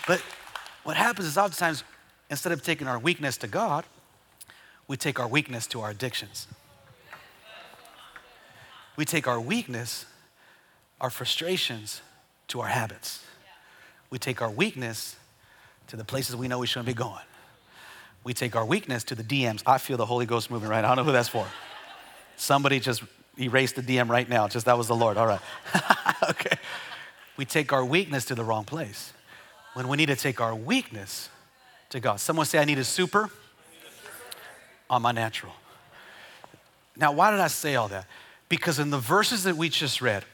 But 0.06 0.23
what 0.85 0.97
happens 0.97 1.26
is 1.26 1.38
oftentimes, 1.38 1.85
instead 2.30 2.52
of 2.52 2.62
taking 2.62 2.87
our 2.87 2.99
weakness 2.99 3.37
to 3.38 3.47
God, 3.47 3.85
we 4.88 4.97
take 4.97 5.20
our 5.20 5.28
weakness 5.28 5.66
to 5.68 5.80
our 5.80 5.90
addictions. 5.90 6.47
We 8.97 9.04
take 9.04 9.26
our 9.26 9.40
weakness, 9.40 10.06
our 11.00 11.11
frustrations, 11.11 12.02
to 12.49 12.61
our 12.61 12.68
habits. 12.68 13.25
We 14.11 14.18
take 14.18 14.42
our 14.42 14.50
weakness 14.50 15.16
to 15.87 15.97
the 15.97 16.04
places 16.04 16.37
we 16.37 16.49
know 16.49 16.59
we 16.59 16.66
shouldn't 16.66 16.87
be 16.87 16.94
going. 16.94 17.25
We 18.25 18.35
take 18.35 18.54
our 18.54 18.66
weakness 18.66 19.04
to 19.04 19.14
the 19.14 19.23
DMs. 19.23 19.62
I 19.64 19.78
feel 19.78 19.97
the 19.97 20.06
Holy 20.06 20.26
Ghost 20.26 20.50
moving 20.50 20.68
right. 20.68 20.85
I 20.85 20.88
don't 20.88 20.97
know 20.97 21.04
who 21.04 21.12
that's 21.12 21.28
for. 21.28 21.47
Somebody 22.37 22.80
just 22.80 23.02
erase 23.38 23.72
the 23.72 23.82
DM 23.82 24.08
right 24.08 24.28
now. 24.28 24.49
Just 24.49 24.66
that 24.66 24.76
was 24.76 24.88
the 24.88 24.94
Lord. 24.94 25.16
All 25.16 25.26
right. 25.26 25.40
okay. 26.30 26.56
We 27.37 27.44
take 27.44 27.72
our 27.72 27.84
weakness 27.84 28.25
to 28.26 28.34
the 28.34 28.44
wrong 28.44 28.64
place 28.64 29.12
when 29.75 29.88
we 29.88 29.96
need 29.96 30.06
to 30.06 30.16
take 30.16 30.40
our 30.40 30.54
weakness 30.54 31.28
to 31.90 32.00
God. 32.00 32.20
Someone 32.20 32.46
say, 32.46 32.58
I 32.58 32.64
need 32.64 32.78
a 32.78 32.84
super 32.84 33.30
on 34.88 35.02
my 35.02 35.12
natural. 35.12 35.52
Now, 36.96 37.12
why 37.12 37.30
did 37.30 37.40
I 37.40 37.46
say 37.46 37.76
all 37.76 37.88
that? 37.88 38.06
Because 38.49 38.78
in 38.78 38.90
the 38.90 38.99
verses 38.99 39.44
that 39.44 39.56
we 39.56 39.68
just 39.68 40.02
read, 40.02 40.25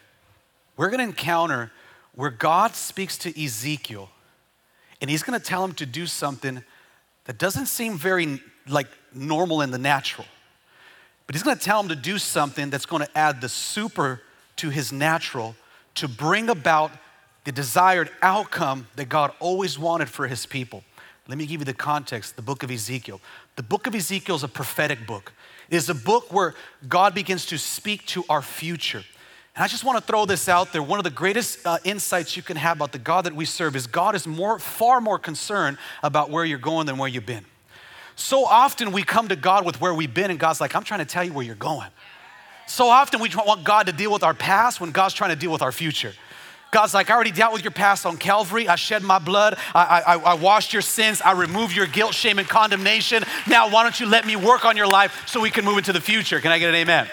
we're 0.77 0.89
going 0.89 0.99
to 0.99 1.05
encounter 1.05 1.71
where 2.15 2.31
God 2.31 2.75
speaks 2.75 3.19
to 3.19 3.45
Ezekiel 3.45 4.11
and 5.01 5.11
he's 5.11 5.23
going 5.23 5.39
to 5.39 5.45
tell 5.45 5.63
him 5.65 5.75
to 5.75 5.87
do 5.87 6.07
something 6.07 6.63
that 7.25 7.39
doesn't 7.39 7.67
seem 7.67 7.99
very 7.99 8.41
like 8.67 8.89
normal 9.15 9.61
in 9.61 9.71
the 9.71 9.79
natural. 9.79 10.27
But 11.27 11.35
he's 11.35 11.43
going 11.43 11.57
to 11.57 11.65
tell 11.65 11.81
him 11.81 11.89
to 11.89 11.97
do 11.97 12.19
something 12.19 12.71
that's 12.71 12.87
going 12.87 13.05
to 13.05 13.19
add 13.19 13.41
the 13.41 13.49
super 13.49 14.23
to 14.57 14.71
his 14.71 14.93
natural 14.93 15.57
to 15.97 16.09
bring 16.09 16.49
about 16.49 16.93
the 17.45 17.53
desired 17.53 18.11
outcome 18.23 18.87
that 18.97 19.09
God 19.09 19.33
always 19.41 19.79
wanted 19.79 20.09
for 20.09 20.27
his 20.27 20.47
people. 20.47 20.85
Let 21.29 21.39
me 21.39 21.47
give 21.47 21.61
you 21.61 21.65
the 21.65 21.75
context 21.75 22.37
the 22.37 22.43
book 22.43 22.63
of 22.63 22.71
Ezekiel. 22.71 23.21
The 23.57 23.63
book 23.63 23.87
of 23.87 23.95
Ezekiel 23.95 24.37
is 24.37 24.45
a 24.45 24.49
prophetic 24.49 25.07
book, 25.07 25.33
it 25.71 25.77
is 25.77 25.89
a 25.89 25.95
book 25.95 26.33
where 26.33 26.55
God 26.89 27.15
begins 27.15 27.47
to 27.47 27.59
speak 27.59 28.07
to 28.07 28.25
our 28.29 28.43
future. 28.43 29.03
And 29.57 29.65
I 29.65 29.69
just 29.69 29.85
want 29.85 29.99
to 29.99 30.05
throw 30.05 30.27
this 30.27 30.51
out 30.51 30.73
there. 30.73 30.83
One 30.83 31.01
of 31.01 31.05
the 31.05 31.11
greatest 31.11 31.67
uh, 31.67 31.79
insights 31.83 32.37
you 32.37 32.43
can 32.43 32.59
have 32.59 32.77
about 32.77 32.93
the 32.93 32.99
God 32.99 33.25
that 33.25 33.35
we 33.35 33.47
serve 33.47 33.75
is 33.75 33.87
God 33.87 34.15
is 34.15 34.27
more, 34.27 34.59
far 34.59 35.01
more 35.01 35.19
concerned 35.19 35.79
about 36.03 36.29
where 36.29 36.45
you're 36.45 36.59
going 36.59 36.87
than 36.87 36.99
where 36.99 37.09
you've 37.09 37.25
been. 37.25 37.47
So 38.17 38.45
often 38.47 38.93
we 38.93 39.03
come 39.03 39.29
to 39.29 39.37
God 39.37 39.65
with 39.65 39.81
where 39.81 39.95
we've 39.95 40.13
been, 40.13 40.31
and 40.31 40.41
God's 40.41 40.61
like, 40.61 40.75
I'm 40.75 40.85
trying 40.85 41.01
to 41.01 41.07
tell 41.07 41.23
you 41.23 41.33
where 41.33 41.45
you're 41.45 41.55
going. 41.55 41.89
So 42.67 42.89
often 42.89 43.21
we 43.21 43.31
want 43.35 43.63
God 43.63 43.87
to 43.87 43.93
deal 43.93 44.11
with 44.11 44.25
our 44.25 44.35
past 44.35 44.81
when 44.81 44.91
God's 44.91 45.15
trying 45.15 45.31
to 45.31 45.37
deal 45.37 45.53
with 45.53 45.63
our 45.63 45.71
future. 45.71 46.13
God's 46.73 46.95
like, 46.95 47.11
I 47.11 47.15
already 47.15 47.31
dealt 47.31 47.53
with 47.53 47.63
your 47.63 47.71
past 47.71 48.05
on 48.05 48.17
Calvary. 48.17 48.69
I 48.69 48.75
shed 48.75 49.03
my 49.03 49.19
blood. 49.19 49.57
I, 49.75 50.03
I, 50.07 50.15
I, 50.15 50.35
washed 50.35 50.73
your 50.73 50.83
sins. 50.83 51.23
I 51.23 51.33
removed 51.33 51.77
your 51.77 51.87
guilt, 51.87 52.13
shame, 52.13 52.39
and 52.39 52.49
condemnation. 52.49 53.23
Now, 53.47 53.71
why 53.71 53.83
don't 53.85 53.99
you 54.01 54.07
let 54.07 54.27
me 54.27 54.35
work 54.35 54.65
on 54.65 54.77
your 54.77 54.89
life 54.89 55.29
so 55.29 55.41
we 55.41 55.51
can 55.51 55.65
move 55.65 55.79
into 55.79 55.93
the 55.93 56.01
future? 56.01 56.41
Can 56.41 56.51
I 56.51 56.59
get 56.59 56.71
an 56.71 56.75
amen? 56.75 57.09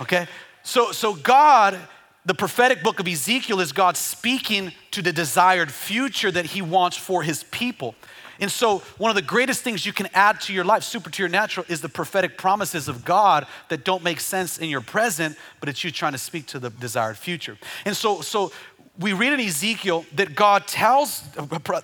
Okay? 0.00 0.26
So, 0.62 0.92
so 0.92 1.14
God, 1.14 1.78
the 2.26 2.34
prophetic 2.34 2.82
book 2.82 3.00
of 3.00 3.08
Ezekiel 3.08 3.60
is 3.60 3.72
God 3.72 3.96
speaking 3.96 4.72
to 4.90 5.00
the 5.00 5.12
desired 5.12 5.72
future 5.72 6.30
that 6.30 6.46
he 6.46 6.60
wants 6.60 6.96
for 6.96 7.22
his 7.22 7.44
people. 7.44 7.94
And 8.40 8.50
so, 8.50 8.78
one 8.98 9.10
of 9.10 9.14
the 9.14 9.22
greatest 9.22 9.62
things 9.62 9.86
you 9.86 9.92
can 9.92 10.08
add 10.14 10.40
to 10.42 10.52
your 10.52 10.64
life, 10.64 10.82
super 10.82 11.10
to 11.10 11.22
your 11.22 11.28
natural, 11.28 11.66
is 11.68 11.80
the 11.80 11.88
prophetic 11.88 12.36
promises 12.36 12.88
of 12.88 13.04
God 13.04 13.46
that 13.68 13.84
don't 13.84 14.02
make 14.02 14.20
sense 14.20 14.58
in 14.58 14.68
your 14.68 14.80
present, 14.80 15.36
but 15.60 15.68
it's 15.68 15.84
you 15.84 15.90
trying 15.90 16.12
to 16.12 16.18
speak 16.18 16.46
to 16.46 16.58
the 16.58 16.70
desired 16.70 17.16
future. 17.16 17.56
And 17.84 17.96
so, 17.96 18.20
so 18.20 18.52
we 18.98 19.12
read 19.12 19.32
in 19.32 19.40
Ezekiel 19.40 20.04
that 20.14 20.34
God 20.34 20.66
tells, 20.66 21.22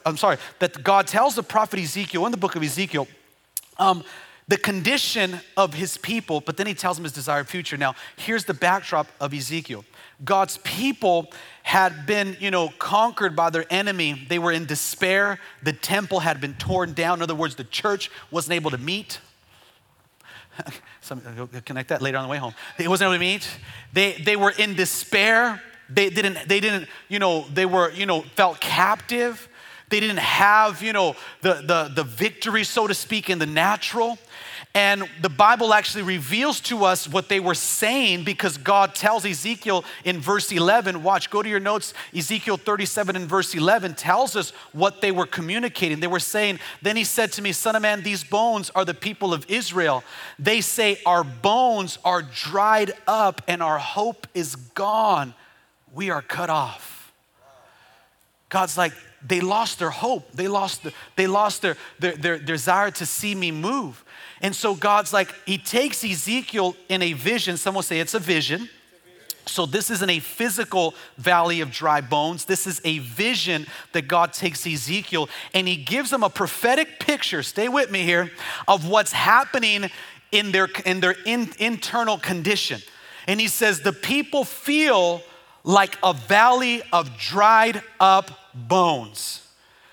I'm 0.07 0.17
sorry, 0.17 0.39
that 0.61 0.83
God 0.83 1.07
tells 1.07 1.35
the 1.35 1.43
prophet 1.43 1.81
Ezekiel 1.81 2.25
in 2.27 2.33
the 2.33 2.39
book 2.39 2.55
of 2.55 2.63
Ezekiel, 2.63 3.09
um, 3.79 4.05
the 4.47 4.57
condition 4.57 5.41
of 5.57 5.75
his 5.75 5.97
people, 5.97 6.41
but 6.41 6.57
then 6.57 6.67
he 6.67 6.75
tells 6.75 6.99
him 6.99 7.05
his 7.05 7.13
desired 7.13 7.49
future. 7.49 7.77
Now, 7.77 7.95
here's 8.17 8.45
the 8.45 8.55
backdrop 8.55 9.09
of 9.21 9.33
Ezekiel. 9.33 9.85
God's 10.25 10.59
people 10.59 11.31
had 11.63 12.07
been, 12.07 12.37
you 12.41 12.51
know, 12.51 12.69
conquered 12.79 13.35
by 13.35 13.51
their 13.51 13.65
enemy. 13.71 14.27
They 14.29 14.39
were 14.39 14.53
in 14.53 14.67
despair. 14.67 15.39
The 15.63 15.73
temple 15.73 16.21
had 16.21 16.41
been 16.41 16.55
torn 16.55 16.93
down. 16.93 17.19
In 17.19 17.23
other 17.23 17.35
words, 17.35 17.55
the 17.55 17.65
church 17.65 18.11
wasn't 18.31 18.55
able 18.55 18.71
to 18.71 18.79
meet. 18.79 19.21
Some, 21.01 21.23
connect 21.65 21.89
that 21.89 22.03
later 22.03 22.19
on 22.19 22.25
the 22.25 22.31
way 22.31 22.39
home. 22.39 22.55
It 22.79 22.89
wasn't 22.89 23.09
able 23.09 23.15
to 23.15 23.21
meet. 23.21 23.49
They, 23.93 24.13
they 24.13 24.37
were 24.37 24.51
in 24.51 24.75
despair. 24.75 25.63
They 25.89 26.11
didn't, 26.11 26.49
they 26.49 26.61
didn't, 26.61 26.89
you 27.09 27.19
know, 27.19 27.47
they 27.53 27.67
were, 27.67 27.91
you 27.93 28.07
know, 28.07 28.23
felt 28.23 28.61
captive. 28.61 29.49
They 29.89 30.01
didn't 30.01 30.19
have, 30.19 30.83
you 30.83 30.93
know, 30.93 31.17
the, 31.41 31.55
the, 31.55 31.93
the 31.95 32.05
victory, 32.05 32.65
so 32.65 32.87
to 32.87 32.95
speak, 32.95 33.29
in 33.29 33.39
the 33.39 33.47
natural. 33.47 34.19
And 34.73 35.09
the 35.21 35.29
Bible 35.29 35.75
actually 35.75 36.05
reveals 36.05 36.61
to 36.63 36.85
us 36.85 37.09
what 37.09 37.29
they 37.29 37.41
were 37.41 37.57
saying 37.57 38.23
because 38.23 38.57
God 38.57 38.95
tells 38.95 39.25
Ezekiel 39.25 39.85
in 40.05 40.21
verse 40.21 40.53
11, 40.53 41.03
watch, 41.03 41.29
go 41.29 41.43
to 41.43 41.49
your 41.49 41.59
notes. 41.59 41.93
Ezekiel 42.15 42.57
37 42.57 43.17
and 43.17 43.27
verse 43.27 43.53
11 43.53 43.95
tells 43.95 44.37
us 44.37 44.51
what 44.73 45.01
they 45.01 45.11
were 45.11 45.27
communicating. 45.27 45.99
They 45.99 46.07
were 46.07 46.21
saying, 46.21 46.61
Then 46.83 46.97
he 46.97 47.03
said 47.03 47.33
to 47.33 47.43
me, 47.43 47.51
Son 47.51 47.75
of 47.75 47.83
man, 47.83 48.03
these 48.03 48.23
bones 48.23 48.71
are 48.71 48.85
the 48.85 48.95
people 48.95 49.35
of 49.35 49.45
Israel. 49.51 50.05
They 50.39 50.61
say, 50.61 51.01
Our 51.05 51.25
bones 51.25 51.99
are 52.05 52.23
dried 52.23 52.93
up 53.09 53.43
and 53.49 53.65
our 53.65 53.79
hope 53.79 54.29
is 54.35 54.55
gone. 54.55 55.35
We 55.93 56.11
are 56.11 56.23
cut 56.23 56.49
off. 56.49 56.90
God's 58.51 58.77
like, 58.77 58.93
they 59.27 59.41
lost 59.41 59.79
their 59.79 59.91
hope. 59.91 60.31
They 60.33 60.49
lost, 60.49 60.83
the, 60.83 60.93
they 61.17 61.27
lost 61.27 61.63
their, 61.63 61.77
their, 61.99 62.17
their 62.17 62.39
desire 62.39 62.91
to 62.93 63.07
see 63.07 63.35
me 63.35 63.51
move. 63.51 64.05
And 64.43 64.55
so 64.55 64.75
God's 64.75 65.13
like, 65.13 65.35
He 65.47 65.57
takes 65.59 66.05
Ezekiel 66.05 66.77
in 66.89 67.03
a 67.03 67.15
vision. 67.15 67.57
Someone 67.57 67.85
say 67.85 68.01
it's 68.01 68.15
a 68.15 68.19
vision. 68.19 68.69
So, 69.47 69.67
this 69.67 69.91
isn't 69.91 70.09
a 70.09 70.21
physical 70.21 70.95
valley 71.17 71.61
of 71.61 71.73
dry 71.73 72.01
bones. 72.01 72.45
This 72.45 72.67
is 72.67 72.81
a 72.85 72.99
vision 72.99 73.67
that 73.93 74.03
God 74.03 74.33
takes 74.33 74.67
Ezekiel 74.67 75.29
and 75.55 75.67
he 75.67 75.77
gives 75.77 76.13
him 76.13 76.23
a 76.23 76.31
prophetic 76.31 77.01
picture, 77.01 77.43
stay 77.43 77.69
with 77.69 77.91
me 77.91 78.03
here, 78.03 78.31
of 78.69 78.87
what's 78.87 79.13
happening 79.13 79.91
in 80.31 80.53
their, 80.53 80.69
in 80.85 81.01
their 81.01 81.17
in, 81.25 81.51
internal 81.59 82.17
condition. 82.17 82.81
And 83.27 83.41
he 83.41 83.49
says, 83.49 83.81
The 83.81 83.93
people 83.93 84.45
feel 84.45 85.23
like 85.65 85.99
a 86.03 86.13
valley 86.13 86.83
of 86.93 87.17
dried 87.19 87.83
up 87.99 88.31
bones. 88.55 89.47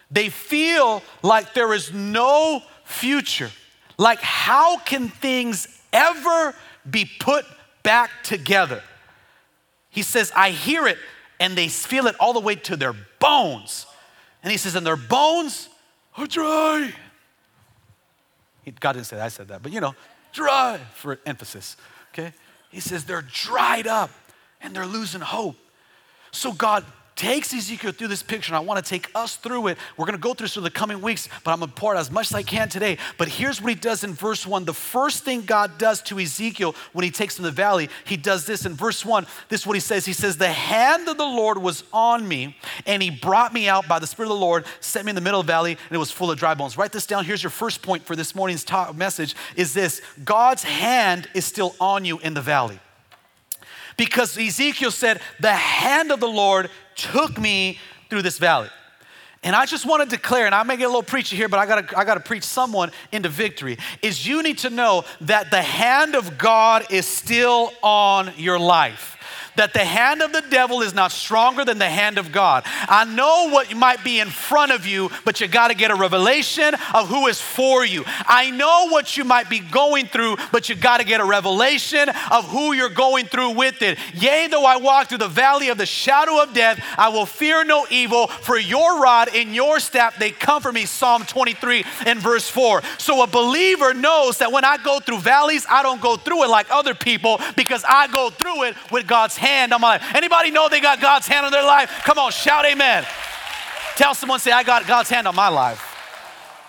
They 0.09 0.29
feel 0.29 1.03
like 1.21 1.53
there 1.53 1.73
is 1.73 1.91
no 1.91 2.63
future. 2.85 3.51
Like, 3.97 4.19
how 4.19 4.77
can 4.77 5.09
things 5.09 5.81
ever 5.91 6.55
be 6.89 7.09
put 7.19 7.45
back 7.83 8.11
together? 8.23 8.81
He 9.89 10.03
says, 10.03 10.31
I 10.35 10.51
hear 10.51 10.87
it 10.87 10.97
and 11.39 11.57
they 11.57 11.67
feel 11.67 12.07
it 12.07 12.15
all 12.19 12.33
the 12.33 12.39
way 12.39 12.55
to 12.55 12.75
their 12.75 12.93
bones. 13.19 13.85
And 14.43 14.51
he 14.51 14.57
says, 14.57 14.75
and 14.75 14.85
their 14.85 14.95
bones 14.95 15.69
are 16.15 16.27
dry. 16.27 16.93
God 18.79 18.93
didn't 18.93 19.07
say 19.07 19.15
that, 19.15 19.25
I 19.25 19.29
said 19.29 19.47
that, 19.47 19.63
but 19.63 19.71
you 19.71 19.79
know, 19.79 19.95
dry 20.33 20.79
for 20.93 21.19
emphasis, 21.25 21.77
okay? 22.13 22.33
He 22.69 22.79
says 22.79 23.05
they're 23.05 23.21
dried 23.21 23.87
up 23.87 24.11
and 24.61 24.75
they're 24.75 24.85
losing 24.85 25.21
hope. 25.21 25.55
So 26.31 26.51
God 26.51 26.83
takes 27.17 27.51
Ezekiel 27.51 27.91
through 27.91 28.07
this 28.07 28.23
picture, 28.23 28.51
and 28.51 28.55
I 28.55 28.59
want 28.59 28.83
to 28.83 28.87
take 28.87 29.09
us 29.15 29.35
through 29.35 29.67
it. 29.67 29.77
We're 29.97 30.05
going 30.05 30.17
to 30.17 30.21
go 30.21 30.33
through 30.33 30.45
this 30.45 30.53
for 30.53 30.61
the 30.61 30.69
coming 30.69 31.01
weeks, 31.01 31.27
but 31.43 31.51
I'm 31.51 31.59
going 31.59 31.71
to 31.71 31.75
pour 31.75 31.95
it 31.95 31.97
as 31.97 32.11
much 32.11 32.27
as 32.27 32.35
I 32.35 32.43
can 32.43 32.69
today. 32.69 32.99
But 33.17 33.27
here's 33.27 33.59
what 33.59 33.69
he 33.69 33.75
does 33.75 34.03
in 34.03 34.13
verse 34.13 34.45
one. 34.45 34.63
The 34.65 34.73
first 34.73 35.23
thing 35.23 35.41
God 35.41 35.77
does 35.77 36.01
to 36.03 36.19
Ezekiel 36.19 36.75
when 36.93 37.03
he 37.03 37.11
takes 37.11 37.37
him 37.37 37.43
to 37.43 37.49
the 37.49 37.55
valley, 37.55 37.89
he 38.05 38.15
does 38.15 38.45
this 38.45 38.65
in 38.65 38.75
verse 38.75 39.03
one. 39.03 39.25
This 39.49 39.61
is 39.61 39.67
what 39.67 39.73
he 39.73 39.79
says. 39.79 40.05
He 40.05 40.13
says, 40.13 40.37
The 40.37 40.47
hand 40.47 41.09
of 41.09 41.17
the 41.17 41.25
Lord 41.25 41.57
was 41.57 41.83
on 41.91 42.25
me, 42.27 42.55
and 42.85 43.01
he 43.01 43.09
brought 43.09 43.51
me 43.51 43.67
out 43.67 43.87
by 43.87 43.97
the 43.99 44.07
Spirit 44.07 44.29
of 44.29 44.37
the 44.37 44.45
Lord, 44.45 44.65
set 44.79 45.03
me 45.03 45.09
in 45.09 45.15
the 45.15 45.21
middle 45.21 45.39
of 45.39 45.47
the 45.47 45.51
valley, 45.51 45.71
and 45.71 45.95
it 45.95 45.99
was 45.99 46.11
full 46.11 46.29
of 46.29 46.37
dry 46.37 46.53
bones. 46.53 46.77
Write 46.77 46.91
this 46.91 47.07
down. 47.07 47.25
Here's 47.25 47.41
your 47.41 47.49
first 47.49 47.81
point 47.81 48.05
for 48.05 48.15
this 48.15 48.35
morning's 48.35 48.63
talk 48.63 48.95
message 48.95 49.35
is 49.55 49.73
this 49.73 50.01
God's 50.23 50.63
hand 50.63 51.27
is 51.33 51.45
still 51.45 51.75
on 51.79 52.05
you 52.05 52.19
in 52.19 52.35
the 52.35 52.41
valley 52.41 52.79
because 53.97 54.37
Ezekiel 54.37 54.91
said, 54.91 55.21
The 55.39 55.53
hand 55.53 56.11
of 56.11 56.19
the 56.19 56.27
Lord 56.27 56.69
took 56.95 57.37
me 57.37 57.79
through 58.09 58.21
this 58.21 58.37
valley. 58.37 58.69
And 59.43 59.55
I 59.55 59.65
just 59.65 59.85
want 59.85 60.03
to 60.03 60.09
declare, 60.09 60.45
and 60.45 60.55
I 60.55 60.63
may 60.63 60.77
get 60.77 60.85
a 60.85 60.87
little 60.87 61.03
preachy 61.03 61.35
here, 61.35 61.47
but 61.47 61.59
I 61.59 61.65
gotta, 61.65 61.97
I 61.97 62.03
gotta 62.05 62.19
preach 62.19 62.43
someone 62.43 62.91
into 63.11 63.29
victory. 63.29 63.77
Is 64.01 64.27
you 64.27 64.41
need 64.41 64.57
to 64.59 64.69
know 64.69 65.05
that 65.21 65.51
the 65.51 65.61
hand 65.61 66.15
of 66.15 66.37
God 66.37 66.91
is 66.91 67.05
still 67.05 67.71
on 67.83 68.31
your 68.37 68.59
life 68.59 69.16
that 69.57 69.73
the 69.73 69.83
hand 69.83 70.21
of 70.21 70.31
the 70.31 70.43
devil 70.49 70.81
is 70.81 70.93
not 70.93 71.11
stronger 71.11 71.65
than 71.65 71.77
the 71.77 71.89
hand 71.89 72.17
of 72.17 72.31
God. 72.31 72.63
I 72.65 73.05
know 73.05 73.49
what 73.49 73.75
might 73.75 74.03
be 74.03 74.19
in 74.19 74.29
front 74.29 74.71
of 74.71 74.85
you, 74.85 75.11
but 75.25 75.41
you 75.41 75.47
got 75.47 75.67
to 75.67 75.75
get 75.75 75.91
a 75.91 75.95
revelation 75.95 76.75
of 76.93 77.09
who 77.09 77.27
is 77.27 77.41
for 77.41 77.85
you. 77.85 78.03
I 78.07 78.51
know 78.51 78.87
what 78.89 79.17
you 79.17 79.23
might 79.23 79.49
be 79.49 79.59
going 79.59 80.05
through, 80.05 80.37
but 80.51 80.69
you 80.69 80.75
got 80.75 80.99
to 80.99 81.03
get 81.03 81.19
a 81.19 81.25
revelation 81.25 82.09
of 82.31 82.49
who 82.49 82.73
you're 82.73 82.89
going 82.89 83.25
through 83.25 83.51
with 83.51 83.81
it. 83.81 83.97
Yea, 84.13 84.47
though 84.47 84.65
I 84.65 84.77
walk 84.77 85.09
through 85.09 85.17
the 85.17 85.27
valley 85.27 85.69
of 85.69 85.77
the 85.77 85.85
shadow 85.85 86.41
of 86.41 86.53
death, 86.53 86.81
I 86.97 87.09
will 87.09 87.25
fear 87.25 87.65
no 87.65 87.85
evil, 87.89 88.27
for 88.27 88.57
your 88.57 89.01
rod 89.01 89.29
and 89.33 89.53
your 89.53 89.79
staff, 89.79 90.17
they 90.19 90.31
comfort 90.31 90.73
me. 90.73 90.85
Psalm 90.85 91.23
23 91.23 91.83
and 92.05 92.19
verse 92.19 92.47
4. 92.47 92.81
So 92.97 93.23
a 93.23 93.27
believer 93.27 93.93
knows 93.93 94.37
that 94.37 94.51
when 94.51 94.63
I 94.63 94.77
go 94.77 94.99
through 94.99 95.19
valleys, 95.19 95.65
I 95.69 95.83
don't 95.83 96.01
go 96.01 96.15
through 96.15 96.43
it 96.43 96.49
like 96.49 96.67
other 96.69 96.93
people 96.93 97.39
because 97.55 97.83
I 97.87 98.07
go 98.07 98.29
through 98.29 98.63
it 98.63 98.75
with 98.91 99.07
God's 99.07 99.37
hand 99.37 99.46
hand 99.47 99.73
on 99.73 99.81
my 99.81 99.97
life. 99.97 100.15
Anybody 100.15 100.51
know 100.51 100.69
they 100.69 100.81
got 100.81 101.01
God's 101.01 101.27
hand 101.27 101.45
on 101.45 101.51
their 101.51 101.63
life? 101.63 101.89
Come 102.03 102.19
on, 102.19 102.31
shout 102.31 102.65
amen. 102.65 103.05
Tell 103.95 104.13
someone, 104.13 104.39
say, 104.39 104.51
I 104.51 104.63
got 104.63 104.85
God's 104.85 105.09
hand 105.09 105.27
on 105.27 105.35
my 105.35 105.47
life. 105.47 105.95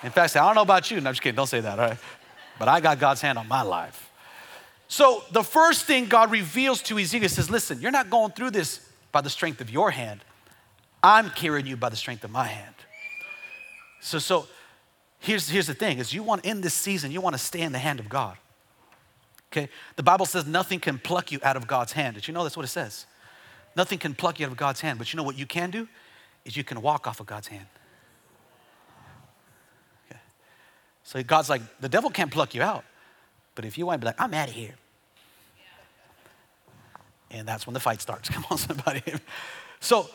In 0.02 0.11
fact, 0.11 0.32
say, 0.32 0.40
I 0.40 0.47
don't 0.47 0.54
know 0.54 0.62
about 0.62 0.90
you. 0.90 1.00
No, 1.00 1.08
I'm 1.08 1.14
just 1.14 1.23
kidding. 1.23 1.37
Don't 1.37 1.47
say 1.47 1.61
that, 1.61 1.78
all 1.78 1.88
right? 1.88 1.99
But 2.58 2.68
I 2.68 2.80
got 2.80 2.99
God's 2.99 3.20
hand 3.20 3.38
on 3.38 3.47
my 3.49 3.62
life. 3.62 4.11
So 4.88 5.23
the 5.32 5.42
first 5.42 5.85
thing 5.85 6.06
God 6.06 6.30
reveals 6.30 6.80
to 6.82 6.99
Ezekiel 6.99 7.28
says, 7.28 7.50
listen, 7.50 7.80
you're 7.80 7.90
not 7.90 8.08
going 8.08 8.32
through 8.32 8.52
this 8.52 8.80
by 9.12 9.20
the 9.20 9.30
strength 9.30 9.61
of 9.61 9.70
your 9.70 9.90
hand. 9.90 10.20
I'm 11.02 11.30
carrying 11.30 11.66
you 11.66 11.76
by 11.76 11.90
the 11.90 11.97
strength 11.97 12.25
of 12.25 12.30
my 12.30 12.47
hand. 12.47 12.75
So, 14.00 14.18
so 14.18 14.47
here's, 15.18 15.49
here's 15.49 15.66
the 15.66 15.75
thing 15.75 15.99
is 15.99 16.12
you 16.14 16.23
want 16.23 16.44
in 16.44 16.61
this 16.61 16.75
season, 16.75 17.11
you 17.11 17.20
want 17.20 17.35
to 17.35 17.42
stay 17.42 17.61
in 17.61 17.73
the 17.73 17.78
hand 17.78 18.00
of 18.00 18.08
God. 18.08 18.37
Okay? 19.52 19.69
The 19.97 20.02
Bible 20.02 20.26
says 20.26 20.47
nothing 20.47 20.81
can 20.81 20.99
pluck 20.99 21.33
you 21.33 21.38
out 21.43 21.57
of 21.57 21.67
God's 21.67 21.93
hand. 21.93 22.14
Did 22.14 22.28
you 22.28 22.35
know 22.35 22.43
that's 22.43 22.57
what 22.57 22.64
it 22.64 22.69
says? 22.69 23.07
Nothing 23.76 23.99
can 23.99 24.14
pluck 24.14 24.40
you 24.40 24.47
out 24.47 24.52
of 24.52 24.59
God's 24.59 24.81
hand. 24.81 24.99
But 24.99 25.12
you 25.12 25.17
know 25.17 25.23
what 25.23 25.38
you 25.38 25.47
can 25.47 25.71
do? 25.71 25.88
Is 26.45 26.57
you 26.57 26.64
can 26.64 26.83
walk 26.83 27.07
off 27.07 27.21
of 27.21 27.26
God's 27.26 27.49
hand. 27.49 27.67
Okay. 30.07 30.21
So 31.05 31.23
God's 31.23 31.49
like, 31.49 31.62
the 31.81 31.88
devil 31.88 32.11
can't 32.11 32.31
pluck 32.31 32.55
you 32.55 32.62
out. 32.62 32.85
But 33.55 33.64
if 33.64 33.78
you 33.78 33.87
want 33.87 34.00
to 34.00 34.05
be 34.05 34.07
like, 34.07 34.21
I'm 34.21 34.35
out 34.35 34.49
of 34.49 34.55
here. 34.55 34.75
And 37.30 37.47
that's 37.47 37.67
when 37.67 37.75
the 37.75 37.80
fight 37.80 38.00
starts. 38.00 38.28
Come 38.30 38.45
on, 38.50 38.58
somebody. 38.58 39.02
So 39.80 40.08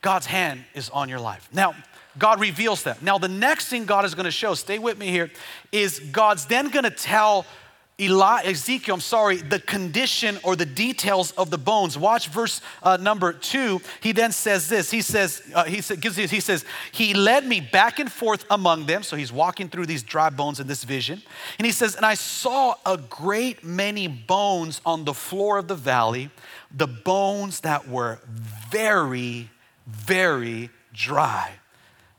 God's 0.00 0.26
hand 0.26 0.64
is 0.74 0.90
on 0.90 1.08
your 1.08 1.20
life. 1.20 1.48
Now, 1.52 1.74
God 2.18 2.40
reveals 2.40 2.84
that. 2.84 3.02
Now, 3.02 3.18
the 3.18 3.28
next 3.28 3.68
thing 3.68 3.86
God 3.86 4.04
is 4.04 4.14
going 4.14 4.26
to 4.26 4.30
show, 4.30 4.54
stay 4.54 4.78
with 4.78 4.98
me 4.98 5.08
here, 5.08 5.30
is 5.72 5.98
God's 5.98 6.46
then 6.46 6.70
going 6.70 6.84
to 6.84 6.90
tell 6.90 7.46
Eli, 8.00 8.42
Ezekiel, 8.42 8.96
I'm 8.96 9.00
sorry, 9.00 9.36
the 9.36 9.60
condition 9.60 10.40
or 10.42 10.56
the 10.56 10.66
details 10.66 11.30
of 11.32 11.50
the 11.50 11.58
bones. 11.58 11.96
Watch 11.96 12.26
verse 12.26 12.60
uh, 12.82 12.96
number 12.96 13.32
two. 13.32 13.80
He 14.00 14.10
then 14.10 14.32
says 14.32 14.68
this. 14.68 14.90
He 14.90 15.00
says, 15.00 15.42
uh, 15.54 15.62
he, 15.62 15.80
sa- 15.80 15.94
gives, 15.94 16.16
he 16.16 16.40
says, 16.40 16.64
He 16.90 17.14
led 17.14 17.46
me 17.46 17.60
back 17.60 18.00
and 18.00 18.10
forth 18.10 18.46
among 18.50 18.86
them. 18.86 19.04
So 19.04 19.14
he's 19.14 19.32
walking 19.32 19.68
through 19.68 19.86
these 19.86 20.02
dry 20.02 20.30
bones 20.30 20.58
in 20.58 20.66
this 20.66 20.82
vision. 20.82 21.22
And 21.58 21.66
he 21.66 21.70
says, 21.70 21.94
And 21.94 22.04
I 22.04 22.14
saw 22.14 22.74
a 22.84 22.96
great 22.96 23.62
many 23.62 24.08
bones 24.08 24.80
on 24.84 25.04
the 25.04 25.14
floor 25.14 25.58
of 25.58 25.68
the 25.68 25.76
valley, 25.76 26.30
the 26.76 26.88
bones 26.88 27.60
that 27.60 27.86
were 27.88 28.18
very, 28.26 29.50
very 29.86 30.70
dry. 30.92 31.52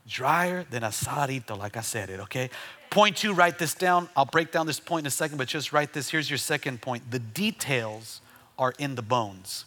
Drier 0.08 0.64
than 0.70 0.84
a 0.84 0.90
sarito, 0.90 1.58
like 1.58 1.76
I 1.76 1.80
said 1.80 2.10
it, 2.10 2.20
okay? 2.20 2.48
Point 2.96 3.18
two, 3.18 3.34
write 3.34 3.58
this 3.58 3.74
down. 3.74 4.08
I'll 4.16 4.24
break 4.24 4.52
down 4.52 4.66
this 4.66 4.80
point 4.80 5.02
in 5.02 5.08
a 5.08 5.10
second, 5.10 5.36
but 5.36 5.48
just 5.48 5.70
write 5.70 5.92
this. 5.92 6.08
Here's 6.08 6.30
your 6.30 6.38
second 6.38 6.80
point. 6.80 7.10
The 7.10 7.18
details 7.18 8.22
are 8.58 8.72
in 8.78 8.94
the 8.94 9.02
bones. 9.02 9.66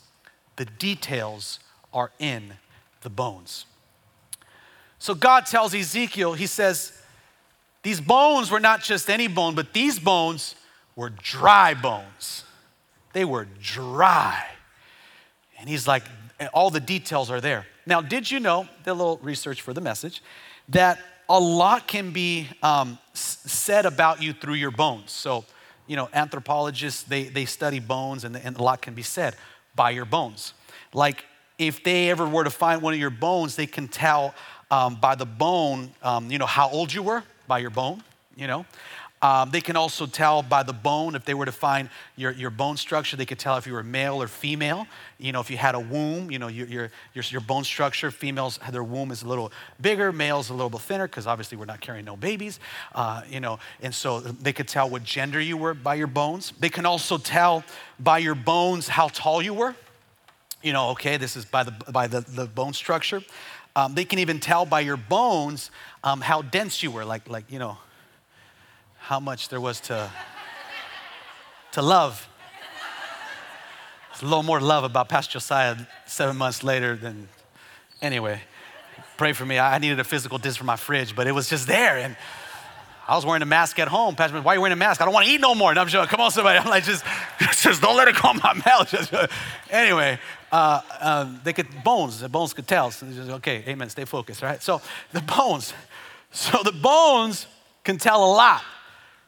The 0.56 0.65
details 0.65 1.60
are 1.94 2.10
in 2.18 2.54
the 3.02 3.10
bones. 3.12 3.68
So 4.98 5.13
God 5.13 5.46
tells 5.46 5.76
Ezekiel, 5.76 6.34
He 6.34 6.48
says, 6.48 7.00
these 7.84 8.02
bones 8.02 8.50
were 8.50 8.60
not 8.60 8.82
just 8.82 9.12
any 9.12 9.28
bone, 9.28 9.54
but 9.54 9.74
these 9.74 10.00
bones 10.00 10.56
were 10.96 11.12
dry 11.12 11.76
bones. 11.76 12.46
They 13.13 13.26
were 13.26 13.46
dry. 13.62 14.44
And 15.60 15.70
He's 15.70 15.88
like, 15.88 16.02
all 16.52 16.72
the 16.72 16.80
details 16.80 17.30
are 17.30 17.39
there. 17.39 17.68
Now, 17.86 18.02
did 18.02 18.32
you 18.32 18.39
know, 18.39 18.68
did 18.84 18.89
a 18.89 18.94
little 18.96 19.20
research 19.22 19.62
for 19.62 19.72
the 19.72 19.82
message, 19.82 20.24
that 20.70 20.98
a 21.30 21.39
lot 21.39 21.88
can 21.88 22.12
be 22.12 22.48
um, 22.63 22.98
said 23.13 23.86
about 23.86 24.22
you 24.22 24.34
through 24.34 24.56
your 24.56 24.72
bones. 24.72 25.12
So, 25.12 25.46
you 25.86 25.96
know, 25.96 26.10
anthropologists, 26.13 27.04
they, 27.04 27.26
they 27.26 27.46
study 27.46 27.80
bones 27.80 28.24
and, 28.24 28.36
and 28.36 28.58
a 28.58 28.63
lot 28.63 28.82
can 28.82 28.96
be 28.96 29.04
said 29.04 29.36
by 29.76 29.92
your 29.92 30.06
bones. 30.06 30.54
Like 30.92 31.24
if 31.60 31.84
they 31.84 32.10
ever 32.10 32.28
were 32.28 32.44
to 32.44 32.50
find 32.50 32.82
one 32.82 32.94
of 32.94 33.00
your 33.00 33.12
bones, 33.12 33.56
they 33.56 33.68
can 33.68 33.88
tell 33.88 34.34
um, 34.72 34.96
by 34.96 35.15
the 35.15 35.26
bone, 35.26 35.92
um, 36.02 36.32
you 36.32 36.39
know, 36.39 36.46
how 36.46 36.70
old 36.70 36.92
you 36.92 37.04
were 37.04 37.24
by 37.48 37.60
your 37.60 37.70
bone, 37.70 38.04
you 38.36 38.48
know. 38.48 38.65
Um, 39.21 39.51
they 39.51 39.60
can 39.60 39.75
also 39.75 40.05
tell 40.05 40.41
by 40.41 40.63
the 40.63 40.71
bone, 40.71 41.13
if 41.13 41.25
they 41.25 41.34
were 41.34 41.45
to 41.45 41.51
find 41.51 41.89
your, 42.15 42.32
your 42.32 42.49
bone 42.49 42.77
structure, 42.77 43.17
they 43.17 43.25
could 43.25 43.38
tell 43.38 43.58
if 43.58 43.67
you 43.67 43.73
were 43.73 43.84
male 43.84 44.21
or 44.21 44.29
female. 44.29 44.88
You 45.17 45.34
know, 45.34 45.41
if 45.41 45.51
you 45.51 45.58
had 45.58 45.75
a 45.75 45.79
womb, 45.79 46.32
you 46.32 46.39
know, 46.39 46.47
your, 46.47 46.67
your, 46.67 46.91
your, 47.13 47.25
your 47.27 47.41
bone 47.41 47.65
structure, 47.65 48.12
females, 48.12 48.60
their 48.71 48.84
womb 48.84 49.12
is 49.12 49.23
a 49.23 49.27
little 49.27 49.51
bigger, 49.82 50.13
males 50.13 50.49
a 50.49 50.53
little 50.53 50.69
bit 50.69 50.79
thinner, 50.79 51.05
because 51.05 51.27
obviously 51.27 51.58
we're 51.58 51.65
not 51.65 51.82
carrying 51.82 52.05
no 52.05 52.15
babies. 52.15 52.62
Uh, 52.95 53.21
you 53.29 53.41
know, 53.41 53.60
and 53.82 53.93
so 53.93 54.21
they 54.21 54.53
could 54.53 54.69
tell 54.69 54.89
what 54.89 55.03
gender 55.03 55.41
you 55.41 55.58
were 55.58 55.73
by 55.73 55.95
your 55.95 56.08
bones. 56.08 56.53
They 56.58 56.69
can 56.69 56.86
also 56.86 57.17
tell 57.17 57.65
by 57.99 58.19
your 58.19 58.36
bones 58.36 58.88
how 58.88 59.10
tall 59.10 59.41
you 59.41 59.53
were. 59.53 59.75
You 60.63 60.71
know, 60.71 60.91
okay, 60.91 61.17
this 61.17 61.36
is 61.36 61.43
by 61.43 61.63
the, 61.63 61.71
by 61.91 62.08
the, 62.08 62.21
the 62.21 62.45
bone 62.45 62.71
structure. 62.71 63.21
Um, 63.75 63.95
they 63.95 64.05
can 64.05 64.19
even 64.19 64.39
tell 64.39 64.65
by 64.65 64.79
your 64.79 64.97
bones 64.97 65.71
um, 66.05 66.21
how 66.21 66.41
dense 66.41 66.82
you 66.82 66.91
were, 66.91 67.03
like, 67.03 67.29
like, 67.29 67.51
you 67.51 67.60
know, 67.60 67.77
how 69.10 69.19
much 69.19 69.50
there 69.50 69.60
was 69.60 69.80
to, 69.80 70.08
to 71.72 71.82
love. 71.82 72.30
There's 74.12 74.22
a 74.22 74.26
little 74.26 74.43
more 74.43 74.62
love 74.62 74.84
about 74.84 75.10
Pastor 75.10 75.32
Josiah 75.32 75.78
seven 76.06 76.38
months 76.38 76.63
later 76.63 76.95
than, 76.95 77.28
anyway, 78.04 78.39
pray 79.17 79.34
for 79.34 79.48
me. 79.48 79.58
I 79.58 79.80
needed 79.80 80.00
a 80.00 80.04
physical 80.04 80.38
distance 80.38 80.58
for 80.58 80.65
my 80.65 80.76
fridge, 80.76 81.15
but 81.15 81.26
it 81.26 81.32
was 81.32 81.50
just 81.50 81.65
there. 81.65 81.98
And 81.98 82.15
I 83.08 83.15
was 83.15 83.26
wearing 83.26 83.41
a 83.41 83.48
mask 83.48 83.80
at 83.80 83.88
home. 83.88 84.15
Pastor, 84.15 84.39
why 84.41 84.52
are 84.52 84.56
you 84.58 84.62
wearing 84.62 84.74
a 84.74 84.76
mask? 84.76 85.02
I 85.02 85.06
don't 85.06 85.13
want 85.15 85.26
to 85.26 85.32
eat 85.32 85.41
no 85.41 85.56
more. 85.56 85.74
No, 85.74 85.82
I'm 85.82 85.88
joking. 85.88 86.08
Come 86.08 86.22
on, 86.22 86.30
somebody. 86.30 86.60
I'm 86.63 86.69
like, 86.69 86.84
just, 86.84 87.04
says, 87.54 87.80
don't 87.80 87.98
let 87.98 88.08
it 88.10 88.15
go 88.22 88.30
in 88.30 88.38
my 88.38 88.62
mouth. 88.63 89.32
anyway, 89.72 90.19
uh, 90.52 90.82
uh, 91.02 91.36
they 91.43 91.54
could, 91.54 91.84
bones, 91.84 92.19
the 92.19 92.30
bones 92.30 92.54
could 92.54 92.67
tell. 92.67 92.91
So 92.91 93.08
just, 93.08 93.32
okay, 93.32 93.63
amen, 93.67 93.89
stay 93.89 94.06
focused, 94.06 94.43
right? 94.43 94.62
So 94.62 94.84
the 95.13 95.22
bones, 95.22 95.74
so 96.30 96.62
the 96.62 96.74
bones 96.74 97.48
can 97.84 97.98
tell 97.98 98.24
a 98.24 98.32
lot. 98.32 98.62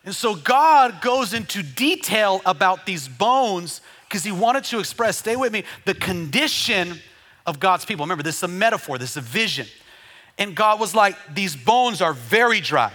And 0.04 0.16
so 0.16 0.36
God 0.36 1.02
goes 1.02 1.34
into 1.34 1.62
detail 1.62 2.42
about 2.46 2.86
these 2.86 3.08
bones 3.08 3.82
because 4.08 4.24
he 4.24 4.32
wanted 4.32 4.64
to 4.66 4.80
express, 4.80 5.18
stay 5.18 5.36
with 5.36 5.54
me, 5.54 5.64
the 5.86 5.94
condition 5.94 7.00
of 7.46 7.60
God's 7.60 7.86
people. 7.86 8.06
Remember, 8.06 8.24
this 8.24 8.38
is 8.38 8.44
a 8.44 8.48
metaphor, 8.48 8.98
this 8.98 9.12
is 9.12 9.18
a 9.18 9.22
vision. 9.22 9.68
And 10.38 10.56
God 10.56 10.80
was 10.80 10.96
like, 10.96 11.16
these 11.34 11.56
bones 11.56 12.02
are 12.02 12.14
very 12.14 12.62
dry. 12.62 12.92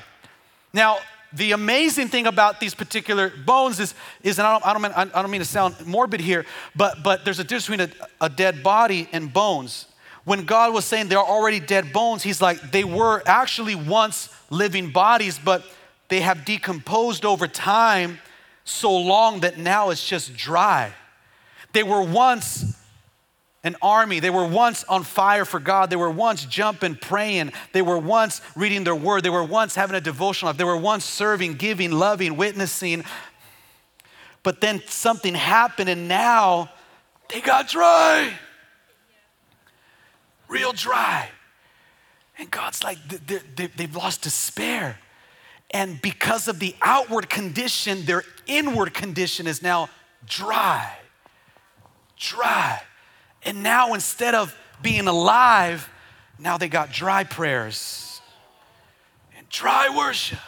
Now, 0.73 0.99
the 1.33 1.53
amazing 1.53 2.09
thing 2.09 2.27
about 2.27 2.61
these 2.61 2.75
particular 2.75 3.31
bones 3.31 3.79
is, 3.79 3.95
is 4.23 4.39
and 4.39 4.47
I 4.47 4.53
don't, 4.53 4.67
I 4.67 4.73
don't, 4.73 4.83
mean, 4.83 4.93
I 4.93 5.23
don't 5.23 5.31
mean 5.31 5.41
to 5.41 5.47
sound 5.47 5.87
morbid 5.87 6.21
here, 6.21 6.45
but, 6.75 7.03
but 7.03 7.25
there's 7.25 7.39
a 7.39 7.45
difference 7.45 7.67
between 7.67 8.09
a, 8.21 8.25
a 8.27 8.29
dead 8.29 8.63
body 8.63 9.09
and 9.13 9.33
bones. 9.33 9.87
When 10.25 10.45
God 10.45 10.73
was 10.75 10.85
saying 10.85 11.09
they're 11.09 11.19
already 11.19 11.61
dead 11.61 11.93
bones, 11.93 12.23
He's 12.23 12.41
like, 12.43 12.73
they 12.73 12.85
were 12.85 13.23
actually 13.27 13.75
once 13.75 14.29
living 14.51 14.91
bodies, 14.91 15.39
but 15.39 15.65
they 16.09 16.21
have 16.21 16.45
decomposed 16.45 17.25
over 17.25 17.47
time 17.47 18.19
so 18.65 18.97
long 18.97 19.41
that 19.41 19.59
now 19.59 19.91
it's 19.91 20.07
just 20.07 20.37
dry. 20.37 20.93
They 21.73 21.83
were 21.83 22.03
once 22.03 22.77
an 23.65 23.77
army. 23.83 24.21
They 24.21 24.31
were 24.31 24.47
once 24.47 24.85
on 24.85 25.03
fire 25.03 25.45
for 25.45 25.59
God. 25.59 25.91
They 25.91 25.97
were 25.97 26.11
once 26.11 26.45
jumping, 26.45 26.95
praying. 26.95 27.53
They 27.73 27.83
were 27.83 27.99
once 27.99 28.41
reading 28.55 28.85
their 28.85 28.95
word. 28.95 29.25
They 29.25 29.31
were 29.31 29.45
once 29.45 29.75
having 29.75 29.97
a 29.97 30.01
devotional 30.01 30.51
life. 30.51 30.57
They 30.57 30.65
were 30.65 30.77
once 30.77 31.05
serving, 31.05 31.55
giving, 31.55 31.91
loving, 31.91 32.37
witnessing. 32.37 33.05
But 34.43 34.61
then 34.61 34.83
something 34.87 35.35
happened 35.35 35.91
and 35.91 36.07
now 36.07 36.71
they 37.29 37.41
got 37.41 37.69
dry. 37.69 38.33
Real 40.49 40.73
dry. 40.73 41.29
And 42.39 42.49
God's 42.51 42.85
like, 42.85 42.99
they've 43.09 43.97
lost 43.97 44.23
despair. 44.23 44.99
And 45.71 46.01
because 46.01 46.49
of 46.49 46.59
the 46.59 46.75
outward 46.81 47.29
condition, 47.29 48.05
their 48.05 48.23
inward 48.47 48.95
condition 48.95 49.47
is 49.47 49.63
now 49.63 49.89
dry. 50.27 50.91
Dry. 52.17 52.81
And 53.45 53.63
now 53.63 53.95
instead 53.95 54.35
of 54.35 54.57
being 54.83 55.09
alive, 55.09 55.89
now 56.39 56.57
they 56.59 56.69
got 56.69 56.93
dry 56.93 57.25
prayers 57.25 58.21
and 59.37 59.49
dry 59.49 59.95
worship. 59.97 60.39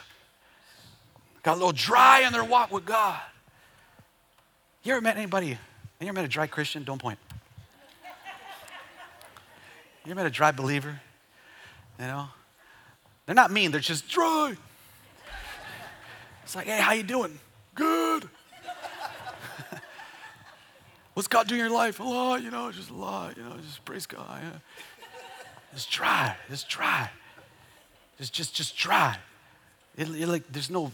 Got 1.42 1.54
a 1.54 1.58
little 1.58 1.72
dry 1.72 2.22
in 2.26 2.32
their 2.32 2.44
walk 2.44 2.70
with 2.70 2.84
God. 2.84 3.20
You 4.82 4.92
ever 4.92 5.00
met 5.00 5.16
anybody? 5.16 5.48
You 5.48 5.56
ever 6.02 6.12
met 6.12 6.24
a 6.24 6.28
dry 6.28 6.46
Christian? 6.46 6.84
Don't 6.84 7.00
point. 7.00 7.18
You 10.04 10.12
ever 10.12 10.14
met 10.14 10.26
a 10.26 10.30
dry 10.30 10.52
believer? 10.52 11.00
You 11.98 12.06
know? 12.06 12.28
They're 13.26 13.34
not 13.34 13.50
mean, 13.50 13.72
they're 13.72 13.80
just 13.80 14.08
dry. 14.08 14.54
It's 16.48 16.56
like, 16.56 16.66
hey, 16.66 16.80
how 16.80 16.92
you 16.92 17.02
doing? 17.02 17.38
Good. 17.74 18.26
What's 21.12 21.28
God 21.28 21.46
doing 21.46 21.60
in 21.60 21.66
your 21.66 21.74
life? 21.74 22.00
A 22.00 22.02
lot, 22.02 22.42
you 22.42 22.50
know, 22.50 22.72
just 22.72 22.88
a 22.88 22.94
lot, 22.94 23.36
you 23.36 23.42
know, 23.42 23.54
just 23.58 23.84
praise 23.84 24.06
God. 24.06 24.40
Yeah. 24.42 24.58
Just 25.74 25.92
try, 25.92 26.34
just 26.48 26.70
try. 26.70 27.10
Just, 28.16 28.32
just, 28.32 28.54
just 28.54 28.78
try. 28.78 29.18
It, 29.94 30.08
it, 30.08 30.26
like, 30.26 30.50
there's 30.50 30.70
no, 30.70 30.90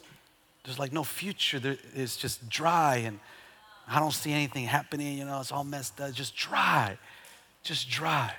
there's 0.64 0.80
like 0.80 0.92
no 0.92 1.04
future. 1.04 1.60
There, 1.60 1.76
it's 1.94 2.16
just 2.16 2.48
dry 2.48 2.96
and 2.96 3.20
I 3.86 4.00
don't 4.00 4.10
see 4.10 4.32
anything 4.32 4.64
happening, 4.64 5.16
you 5.16 5.24
know, 5.24 5.38
it's 5.38 5.52
all 5.52 5.62
messed 5.62 6.00
up. 6.00 6.12
Just 6.14 6.34
dry, 6.34 6.98
just 7.62 7.88
dry. 7.88 8.34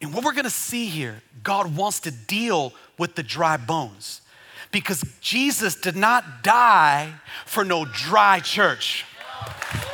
And 0.00 0.14
what 0.14 0.22
we're 0.22 0.34
gonna 0.34 0.50
see 0.50 0.86
here, 0.86 1.20
God 1.42 1.74
wants 1.74 1.98
to 1.98 2.12
deal 2.12 2.72
with 2.96 3.16
the 3.16 3.24
dry 3.24 3.56
bones 3.56 4.20
because 4.72 5.04
Jesus 5.20 5.76
did 5.76 5.94
not 5.94 6.42
die 6.42 7.14
for 7.46 7.64
no 7.64 7.84
dry 7.84 8.40
church. 8.40 9.04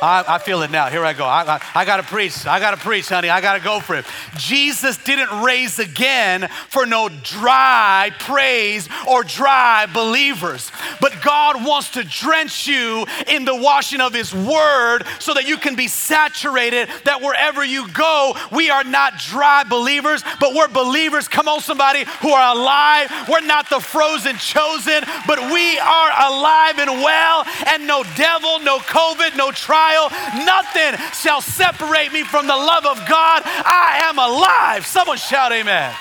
I, 0.01 0.23
I, 0.27 0.37
feel 0.37 0.61
it 0.61 0.71
now. 0.71 0.87
Here 0.87 1.03
I 1.03 1.13
go. 1.13 1.25
I, 1.25 1.55
I, 1.55 1.61
I 1.75 1.85
got 1.85 1.97
to 1.97 2.03
preach. 2.03 2.45
I 2.45 2.59
got 2.59 2.71
to 2.71 2.77
preach, 2.77 3.09
honey. 3.09 3.29
I 3.29 3.41
got 3.41 3.57
to 3.57 3.63
go 3.63 3.79
for 3.79 3.95
it. 3.95 4.05
Jesus 4.37 4.97
didn't 4.97 5.43
raise 5.43 5.79
again 5.79 6.47
for 6.69 6.85
no 6.85 7.09
dry 7.09 8.11
praise 8.19 8.87
or 9.07 9.23
dry 9.23 9.87
believers. 9.93 10.71
But 11.01 11.21
God 11.21 11.65
wants 11.65 11.91
to 11.91 12.03
drench 12.03 12.67
you 12.67 13.05
in 13.27 13.45
the 13.45 13.55
washing 13.55 14.01
of 14.01 14.13
His 14.13 14.33
Word 14.33 15.03
so 15.19 15.33
that 15.33 15.47
you 15.47 15.57
can 15.57 15.75
be 15.75 15.87
saturated, 15.87 16.89
that 17.05 17.21
wherever 17.21 17.63
you 17.63 17.89
go, 17.89 18.35
we 18.51 18.69
are 18.69 18.83
not 18.83 19.19
dry 19.19 19.63
believers, 19.63 20.23
but 20.39 20.53
we're 20.53 20.67
believers. 20.69 21.27
Come 21.27 21.47
on, 21.47 21.59
somebody 21.59 22.05
who 22.21 22.29
are 22.29 22.55
alive. 22.55 23.11
We're 23.27 23.41
not 23.41 23.69
the 23.69 23.79
frozen 23.79 24.37
chosen, 24.37 25.03
but 25.27 25.39
we 25.51 25.77
are 25.79 26.11
alive 26.31 26.79
and 26.79 26.91
well, 27.03 27.45
and 27.67 27.85
no 27.85 28.03
devil, 28.15 28.59
no 28.59 28.79
COVID, 28.79 29.35
no 29.35 29.51
trial, 29.69 30.09
nothing 30.45 30.97
shall 31.13 31.41
separate 31.41 32.11
me 32.11 32.23
from 32.23 32.47
the 32.47 32.55
love 32.55 32.87
of 32.87 32.97
God. 33.07 33.43
I 33.45 34.01
am 34.05 34.17
alive. 34.17 34.85
Someone 34.85 35.17
shout 35.17 35.51
amen. 35.51 35.93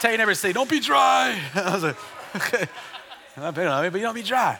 Tell 0.00 0.10
your 0.10 0.18
neighbor, 0.18 0.34
say, 0.34 0.52
don't 0.52 0.68
be 0.68 0.78
dry. 0.78 1.40
I 1.54 1.74
was 1.74 1.82
like, 1.82 1.96
okay. 2.36 2.66
But 3.36 3.56
you 3.56 4.00
don't 4.00 4.14
be 4.14 4.22
dry. 4.22 4.58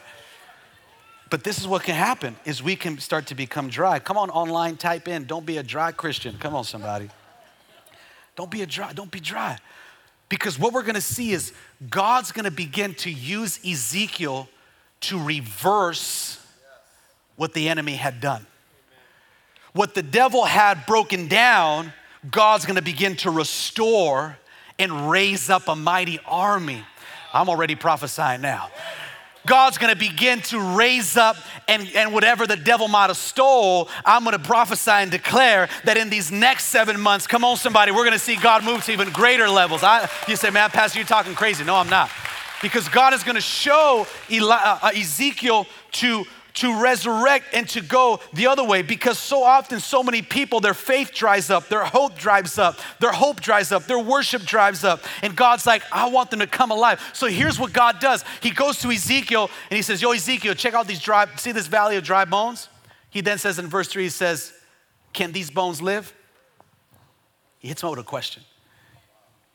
But 1.31 1.45
this 1.45 1.59
is 1.59 1.67
what 1.67 1.83
can 1.83 1.95
happen 1.95 2.37
is 2.45 2.63
we 2.63 2.77
can 2.77 2.99
start 2.99 3.27
to 3.29 3.35
become 3.35 3.69
dry. 3.69 3.99
Come 3.99 4.19
on 4.19 4.31
online, 4.31 4.77
type 4.77 5.09
in, 5.09 5.25
don't 5.25 5.47
be 5.47 5.57
a 5.57 5.63
dry 5.63 5.93
Christian. 5.93 6.37
Come 6.39 6.55
on, 6.55 6.65
somebody. 6.65 7.09
Don't 8.37 8.51
be 8.51 8.63
a 8.63 8.67
dry, 8.67 8.93
don't 8.93 9.11
be 9.11 9.21
dry. 9.21 9.59
Because 10.29 10.59
what 10.59 10.75
we're 10.75 10.83
gonna 10.83 11.01
see 11.01 11.33
is 11.33 11.53
God's 11.89 12.33
gonna 12.33 12.51
begin 12.51 12.95
to 12.97 13.11
use 13.11 13.59
Ezekiel 13.67 14.49
to 15.01 15.23
reverse 15.23 16.39
what 17.37 17.53
the 17.53 17.69
enemy 17.69 17.95
had 17.95 18.21
done. 18.21 18.47
What 19.73 19.95
the 19.95 20.03
devil 20.03 20.45
had 20.45 20.87
broken 20.87 21.29
down, 21.29 21.93
God's 22.31 22.65
gonna 22.65 22.83
begin 22.83 23.17
to 23.17 23.31
restore 23.31 24.39
and 24.79 25.11
raise 25.11 25.51
up 25.51 25.69
a 25.69 25.77
mighty 25.77 26.19
army. 26.27 26.85
I'm 27.33 27.49
already 27.49 27.75
prophesying 27.75 28.41
now. 28.41 28.71
God's 29.47 29.79
gonna 29.79 29.97
begin 29.97 30.41
to 30.43 30.59
raise 30.77 31.17
up 31.17 31.37
and, 31.69 31.89
and 31.95 32.13
whatever 32.13 32.47
the 32.47 32.57
devil 32.57 32.89
might 32.89 33.09
have 33.09 33.17
stole, 33.17 33.89
I'm 34.05 34.25
gonna 34.25 34.39
prophesy 34.39 34.91
and 34.91 35.11
declare 35.11 35.69
that 35.85 35.97
in 35.97 36.11
these 36.11 36.33
next 36.33 36.65
seven 36.65 37.01
months, 37.01 37.27
come 37.27 37.45
on, 37.45 37.57
somebody, 37.57 37.93
we're 37.93 38.05
gonna 38.05 38.19
see 38.19 38.37
God 38.37 38.65
move 38.65 38.85
to 38.85 38.93
even 38.93 39.11
greater 39.11 39.49
levels. 39.49 39.83
I, 39.83 40.09
you 40.27 40.37
say, 40.37 40.51
man, 40.51 40.71
Pastor, 40.71 40.99
you're 40.99 41.07
talking 41.07 41.35
crazy. 41.35 41.65
No, 41.65 41.77
I'm 41.77 41.89
not. 41.89 42.11
Because 42.61 42.89
God 42.89 43.15
is 43.15 43.23
gonna 43.23 43.41
show 43.41 44.07
Eli, 44.31 44.57
uh, 44.57 44.91
Ezekiel 44.95 45.67
to 45.93 46.25
to 46.57 46.81
resurrect 46.83 47.47
and 47.53 47.69
to 47.69 47.81
go 47.81 48.21
the 48.33 48.47
other 48.47 48.65
way 48.65 48.83
because 48.83 49.19
so 49.19 49.43
often, 49.43 49.79
so 49.79 50.03
many 50.03 50.23
people, 50.23 50.61
their 50.61 50.75
faith 50.75 51.13
dries 51.15 51.51
up, 51.51 51.69
their 51.69 51.85
hope 51.85 52.17
dries 52.17 52.59
up, 52.59 52.79
their 52.99 53.13
hope 53.13 53.41
dries 53.41 53.73
up, 53.73 53.85
their 53.85 53.99
worship 53.99 54.43
dries 54.43 54.83
up. 54.83 55.05
And 55.23 55.37
God's 55.37 55.67
like, 55.67 55.83
I 55.93 56.09
want 56.09 56.31
them 56.31 56.41
to 56.41 56.47
come 56.47 56.71
alive. 56.71 57.01
So 57.13 57.27
here's 57.27 57.59
what 57.59 57.73
God 57.73 58.01
does 58.01 58.25
He 58.41 58.51
goes 58.51 58.79
to 58.81 58.91
Ezekiel 58.91 59.51
and 59.71 59.77
He 59.77 59.83
says, 59.83 60.03
Yo, 60.03 60.13
Ezekiel, 60.13 60.55
check 60.55 60.75
out 60.75 60.87
these 60.87 61.01
dry, 61.01 61.27
see 61.37 61.53
this 61.53 61.67
valley 61.67 61.97
of 61.97 62.05
dry 62.05 62.25
bones? 62.25 62.69
He 63.11 63.21
then 63.21 63.39
says 63.39 63.59
in 63.59 63.67
verse 63.69 63.89
3, 63.89 64.05
He 64.05 64.09
says, 64.09 64.53
Can 65.13 65.33
these 65.33 65.51
bones 65.51 65.83
live? 65.83 66.13
He 67.59 67.69
hits 67.69 67.83
him 67.83 67.91
with 67.91 67.99
a 67.99 68.05
question. 68.05 68.43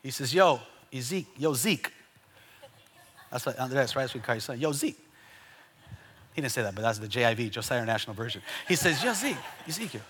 He 0.02 0.10
says, 0.10 0.32
Yo, 0.32 0.60
Ezekiel, 0.92 1.32
yo, 1.36 1.54
Zeke. 1.54 1.92
That's 3.30 3.46
what 3.46 3.58
Andres, 3.58 3.96
right? 3.96 4.02
That's 4.02 4.14
what 4.14 4.22
we 4.22 4.26
call 4.26 4.34
your 4.34 4.40
son. 4.40 4.60
Yo, 4.60 4.72
Zeke. 4.72 5.01
He 6.34 6.40
didn't 6.40 6.52
say 6.52 6.62
that, 6.62 6.74
but 6.74 6.82
that's 6.82 6.98
the 6.98 7.08
JIV, 7.08 7.50
Josiah 7.50 7.78
International 7.78 8.14
Version. 8.14 8.42
He 8.66 8.74
says, 8.74 9.00
Zeke, 9.00 9.36
Ezekiel. 9.68 10.00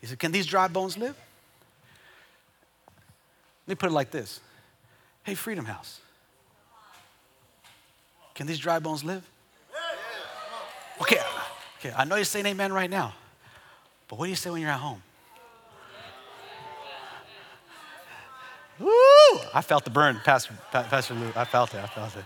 He 0.00 0.06
said, 0.06 0.18
Can 0.18 0.32
these 0.32 0.46
dry 0.46 0.68
bones 0.68 0.96
live? 0.96 1.16
Let 3.66 3.68
me 3.68 3.74
put 3.76 3.90
it 3.90 3.92
like 3.92 4.10
this 4.10 4.40
Hey, 5.24 5.34
Freedom 5.34 5.64
House, 5.64 6.00
can 8.34 8.46
these 8.46 8.58
dry 8.58 8.78
bones 8.78 9.04
live? 9.04 9.28
Okay, 11.00 11.20
okay, 11.78 11.92
I 11.96 12.04
know 12.04 12.16
you're 12.16 12.24
saying 12.24 12.46
amen 12.46 12.72
right 12.72 12.90
now, 12.90 13.14
but 14.08 14.18
what 14.18 14.26
do 14.26 14.30
you 14.30 14.36
say 14.36 14.50
when 14.50 14.60
you're 14.60 14.70
at 14.70 14.78
home? 14.78 15.02
Woo! 18.78 18.90
I 19.54 19.62
felt 19.62 19.84
the 19.84 19.90
burn, 19.90 20.20
Pastor, 20.24 20.54
Pastor 20.70 21.14
Lou. 21.14 21.32
I 21.34 21.44
felt 21.44 21.74
it, 21.74 21.78
I 21.78 21.86
felt 21.86 22.16
it. 22.16 22.24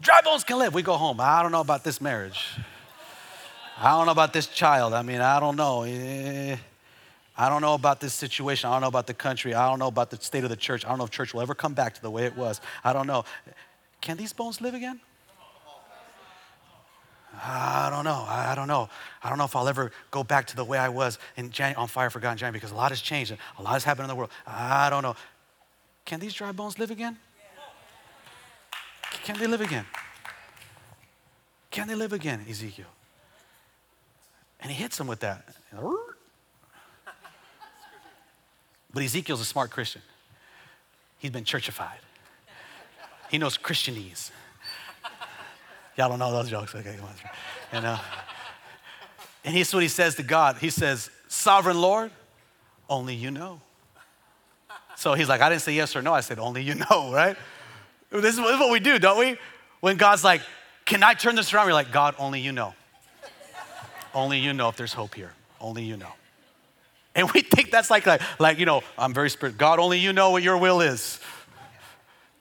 Dry 0.00 0.20
bones 0.24 0.44
can 0.44 0.58
live. 0.58 0.74
We 0.74 0.82
go 0.82 0.96
home. 0.96 1.20
I 1.20 1.42
don't 1.42 1.52
know 1.52 1.60
about 1.60 1.84
this 1.84 2.00
marriage. 2.00 2.56
I 3.76 3.90
don't 3.96 4.06
know 4.06 4.12
about 4.12 4.32
this 4.32 4.46
child. 4.46 4.92
I 4.92 5.02
mean, 5.02 5.20
I 5.20 5.40
don't 5.40 5.56
know. 5.56 5.82
Eh, 5.82 6.56
I 7.36 7.48
don't 7.48 7.62
know 7.62 7.74
about 7.74 8.00
this 8.00 8.14
situation. 8.14 8.68
I 8.68 8.72
don't 8.74 8.82
know 8.82 8.88
about 8.88 9.06
the 9.06 9.14
country. 9.14 9.54
I 9.54 9.68
don't 9.68 9.78
know 9.78 9.86
about 9.86 10.10
the 10.10 10.16
state 10.16 10.44
of 10.44 10.50
the 10.50 10.56
church. 10.56 10.84
I 10.84 10.88
don't 10.88 10.98
know 10.98 11.04
if 11.04 11.10
church 11.10 11.34
will 11.34 11.40
ever 11.40 11.54
come 11.54 11.74
back 11.74 11.94
to 11.94 12.02
the 12.02 12.10
way 12.10 12.24
it 12.24 12.36
was. 12.36 12.60
I 12.82 12.92
don't 12.92 13.06
know. 13.06 13.24
Can 14.00 14.16
these 14.16 14.32
bones 14.32 14.60
live 14.60 14.74
again? 14.74 15.00
I 17.40 17.88
don't 17.90 18.04
know. 18.04 18.24
I, 18.28 18.54
don't 18.56 18.66
know. 18.66 18.88
I 19.22 19.28
don't 19.28 19.38
know 19.38 19.44
if 19.44 19.54
I'll 19.54 19.68
ever 19.68 19.92
go 20.10 20.24
back 20.24 20.48
to 20.48 20.56
the 20.56 20.64
way 20.64 20.78
I 20.78 20.88
was 20.88 21.18
in 21.36 21.50
Jan- 21.50 21.76
on 21.76 21.86
fire 21.86 22.10
for 22.10 22.18
God 22.18 22.32
in 22.32 22.38
January 22.38 22.58
because 22.58 22.72
a 22.72 22.74
lot 22.74 22.90
has 22.90 23.00
changed 23.00 23.30
and 23.30 23.38
a 23.58 23.62
lot 23.62 23.74
has 23.74 23.84
happened 23.84 24.04
in 24.04 24.08
the 24.08 24.16
world. 24.16 24.30
I 24.44 24.90
don't 24.90 25.04
know. 25.04 25.14
Can 26.04 26.18
these 26.18 26.34
dry 26.34 26.50
bones 26.50 26.78
live 26.78 26.90
again? 26.90 27.16
Can 29.28 29.38
they 29.38 29.46
live 29.46 29.60
again? 29.60 29.84
Can 31.70 31.86
they 31.86 31.94
live 31.94 32.14
again, 32.14 32.46
Ezekiel? 32.48 32.86
And 34.58 34.72
he 34.72 34.82
hits 34.82 34.98
him 34.98 35.06
with 35.06 35.20
that. 35.20 35.46
But 38.90 39.02
Ezekiel's 39.02 39.42
a 39.42 39.44
smart 39.44 39.70
Christian. 39.70 40.00
He's 41.18 41.30
been 41.30 41.44
churchified. 41.44 41.98
He 43.30 43.36
knows 43.36 43.58
Christianese. 43.58 44.30
Y'all 45.98 46.08
don't 46.08 46.18
know 46.18 46.32
those 46.32 46.48
jokes. 46.48 46.74
Okay, 46.74 46.96
come 46.96 47.04
on. 47.04 47.14
And, 47.72 47.84
uh, 47.84 47.98
and 49.44 49.54
here's 49.54 49.74
what 49.74 49.82
he 49.82 49.90
says 49.90 50.14
to 50.14 50.22
God. 50.22 50.56
He 50.56 50.70
says, 50.70 51.10
Sovereign 51.28 51.78
Lord, 51.78 52.12
only 52.88 53.14
you 53.14 53.30
know. 53.30 53.60
So 54.96 55.12
he's 55.12 55.28
like, 55.28 55.42
I 55.42 55.50
didn't 55.50 55.60
say 55.60 55.74
yes 55.74 55.94
or 55.94 56.00
no. 56.00 56.14
I 56.14 56.20
said, 56.20 56.38
only 56.38 56.62
you 56.62 56.76
know, 56.76 57.12
right? 57.12 57.36
This 58.10 58.34
is 58.34 58.40
what 58.40 58.70
we 58.70 58.80
do, 58.80 58.98
don't 58.98 59.18
we? 59.18 59.36
When 59.80 59.96
God's 59.96 60.24
like, 60.24 60.40
can 60.84 61.02
I 61.02 61.14
turn 61.14 61.34
this 61.36 61.52
around? 61.52 61.66
We're 61.66 61.74
like, 61.74 61.92
God, 61.92 62.14
only 62.18 62.40
you 62.40 62.52
know. 62.52 62.74
only 64.14 64.38
you 64.38 64.52
know 64.52 64.68
if 64.68 64.76
there's 64.76 64.94
hope 64.94 65.14
here. 65.14 65.32
Only 65.60 65.84
you 65.84 65.96
know. 65.96 66.12
And 67.14 67.30
we 67.32 67.42
think 67.42 67.70
that's 67.70 67.90
like, 67.90 68.06
like, 68.06 68.22
like 68.38 68.58
you 68.58 68.66
know, 68.66 68.82
I'm 68.96 69.12
very 69.12 69.28
spiritual. 69.28 69.58
God, 69.58 69.78
only 69.78 69.98
you 69.98 70.12
know 70.12 70.30
what 70.30 70.42
your 70.42 70.56
will 70.56 70.80
is. 70.80 71.20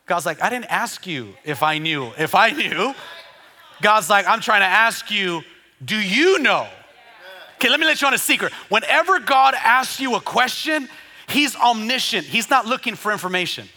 God's 0.06 0.26
like, 0.26 0.42
I 0.42 0.50
didn't 0.50 0.72
ask 0.72 1.06
you 1.06 1.34
if 1.44 1.64
I 1.64 1.80
knew. 1.80 2.12
If 2.18 2.34
I 2.34 2.52
knew, 2.52 2.94
God's 3.82 4.10
like, 4.10 4.26
I'm 4.28 4.40
trying 4.40 4.62
to 4.62 4.68
ask 4.68 5.12
you, 5.12 5.42
do 5.84 5.98
you 5.98 6.40
know? 6.40 6.68
Okay, 7.56 7.70
let 7.70 7.80
me 7.80 7.86
let 7.86 8.00
you 8.02 8.08
on 8.08 8.14
a 8.14 8.20
secret. 8.20 8.54
Whenever 8.70 9.20
God 9.20 9.56
asks 9.58 10.00
you 10.00 10.16
a 10.16 10.22
question, 10.22 10.88
He's 11.28 11.56
omniscient. 11.56 12.26
He's 12.26 12.50
not 12.50 12.66
looking 12.66 12.96
for 12.96 13.12
information. 13.12 13.68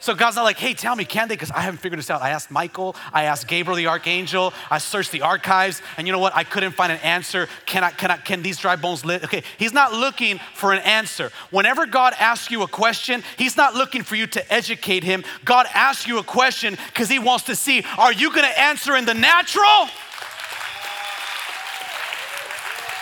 So 0.00 0.14
God's 0.14 0.36
not 0.36 0.44
like, 0.44 0.58
hey, 0.58 0.74
tell 0.74 0.94
me, 0.94 1.04
can 1.04 1.26
they? 1.28 1.34
Because 1.34 1.50
I 1.50 1.60
haven't 1.60 1.78
figured 1.78 1.98
this 1.98 2.08
out. 2.08 2.22
I 2.22 2.30
asked 2.30 2.50
Michael, 2.50 2.94
I 3.12 3.24
asked 3.24 3.48
Gabriel 3.48 3.76
the 3.76 3.88
archangel, 3.88 4.52
I 4.70 4.78
searched 4.78 5.10
the 5.10 5.22
archives, 5.22 5.82
and 5.96 6.06
you 6.06 6.12
know 6.12 6.20
what? 6.20 6.36
I 6.36 6.44
couldn't 6.44 6.72
find 6.72 6.92
an 6.92 6.98
answer. 6.98 7.48
Can 7.66 7.82
I, 7.82 7.90
can 7.90 8.10
I, 8.10 8.16
can 8.16 8.42
these 8.42 8.58
dry 8.58 8.76
bones 8.76 9.04
live? 9.04 9.24
Okay, 9.24 9.42
he's 9.58 9.72
not 9.72 9.92
looking 9.92 10.38
for 10.54 10.72
an 10.72 10.78
answer. 10.80 11.32
Whenever 11.50 11.84
God 11.84 12.14
asks 12.18 12.50
you 12.50 12.62
a 12.62 12.68
question, 12.68 13.24
he's 13.36 13.56
not 13.56 13.74
looking 13.74 14.02
for 14.02 14.14
you 14.14 14.28
to 14.28 14.52
educate 14.52 15.02
him. 15.02 15.24
God 15.44 15.66
asks 15.74 16.06
you 16.06 16.18
a 16.18 16.24
question 16.24 16.76
because 16.86 17.08
he 17.08 17.18
wants 17.18 17.46
to 17.46 17.56
see, 17.56 17.84
are 17.96 18.12
you 18.12 18.32
gonna 18.32 18.46
answer 18.48 18.96
in 18.96 19.04
the 19.04 19.14
natural? 19.14 19.88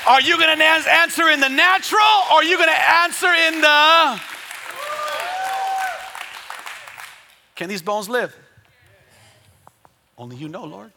Are 0.06 0.20
you 0.20 0.38
gonna 0.38 0.62
answer 0.62 1.28
in 1.28 1.40
the 1.40 1.48
natural 1.48 2.00
or 2.30 2.36
are 2.36 2.44
you 2.44 2.56
gonna 2.56 2.72
answer 2.72 3.26
in 3.26 3.60
the 3.60 4.35
Can 7.56 7.68
these 7.68 7.82
bones 7.82 8.08
live? 8.08 8.36
Only 10.18 10.36
you 10.36 10.48
know, 10.48 10.64
Lord. 10.64 10.92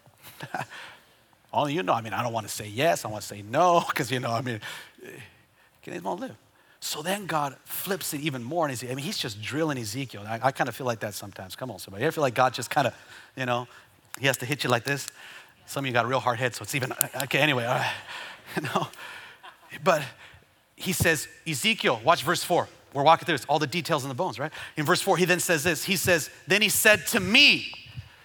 Only 1.54 1.74
you 1.74 1.84
know. 1.84 1.94
I 1.94 2.02
mean, 2.02 2.14
I 2.14 2.22
don't 2.22 2.34
want 2.34 2.48
to 2.48 2.54
say 2.54 2.68
yes. 2.68 3.06
I 3.06 3.08
want 3.08 3.22
to 3.22 3.28
say 3.28 3.42
no 3.42 3.84
because, 3.90 4.12
you 4.12 4.20
know, 4.20 4.32
I 4.32 4.42
mean, 4.42 4.62
can 5.82 5.94
these 5.94 6.02
bones 6.02 6.22
live? 6.22 6.36
So 6.82 7.02
then 7.02 7.26
God 7.26 7.56
flips 7.66 8.14
it 8.14 8.22
even 8.22 8.44
more. 8.44 8.66
And 8.66 8.78
he's, 8.78 8.90
I 8.90 8.94
mean, 8.94 9.04
he's 9.04 9.18
just 9.18 9.42
drilling 9.42 9.78
Ezekiel. 9.78 10.24
I, 10.28 10.40
I 10.44 10.52
kind 10.52 10.70
of 10.70 10.76
feel 10.76 10.88
like 10.88 11.00
that 11.02 11.14
sometimes. 11.14 11.56
Come 11.56 11.72
on, 11.72 11.80
somebody. 11.80 12.06
I 12.06 12.12
feel 12.12 12.22
like 12.22 12.36
God 12.36 12.54
just 12.54 12.70
kind 12.70 12.88
of, 12.88 12.94
you 13.36 13.46
know, 13.46 13.68
he 14.20 14.28
has 14.28 14.38
to 14.38 14.46
hit 14.46 14.64
you 14.64 14.70
like 14.70 14.84
this. 14.84 15.08
Some 15.66 15.84
of 15.84 15.88
you 15.88 15.94
got 15.94 16.06
a 16.06 16.08
real 16.08 16.20
hard 16.20 16.40
head, 16.40 16.56
so 16.56 16.64
it's 16.64 16.76
even, 16.76 16.94
okay, 17.24 17.40
anyway. 17.40 17.66
Uh, 17.66 17.84
you 18.56 18.62
know, 18.64 18.88
but 19.84 20.04
he 20.76 20.94
says, 20.94 21.28
Ezekiel, 21.46 22.02
watch 22.04 22.24
verse 22.24 22.44
4. 22.44 22.68
We're 22.94 23.04
walking 23.04 23.26
through 23.26 23.38
this, 23.38 23.46
all 23.46 23.60
the 23.60 23.68
details 23.68 24.04
in 24.04 24.10
the 24.10 24.16
bones, 24.16 24.40
right? 24.40 24.52
In 24.76 24.86
verse 24.86 25.02
4, 25.02 25.18
he 25.18 25.26
then 25.26 25.40
says 25.40 25.64
this 25.64 25.84
He 25.84 25.96
says, 25.96 26.30
Then 26.48 26.62
he 26.62 26.70
said 26.70 27.06
to 27.08 27.20
me, 27.20 27.72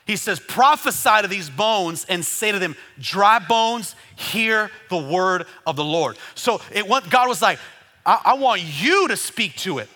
He 0.07 0.16
says, 0.16 0.40
prophesy 0.40 1.22
to 1.22 1.29
these 1.29 1.50
bones 1.50 2.07
and 2.09 2.24
say 2.24 2.53
to 2.53 2.59
them, 2.59 2.77
Dry 2.98 3.38
bones, 3.38 3.94
hear 4.16 4.70
the 4.90 4.98
word 4.98 5.46
of 5.66 5.77
the 5.77 5.85
Lord. 5.85 6.16
So 6.35 6.61
it 6.72 6.88
went, 6.88 7.11
God 7.11 7.29
was 7.29 7.42
like, 7.42 7.59
I, 8.07 8.20
I 8.24 8.35
want 8.35 8.62
you 8.62 9.09
to 9.09 9.16
speak 9.16 9.57
to 9.59 9.79
it. 9.79 9.88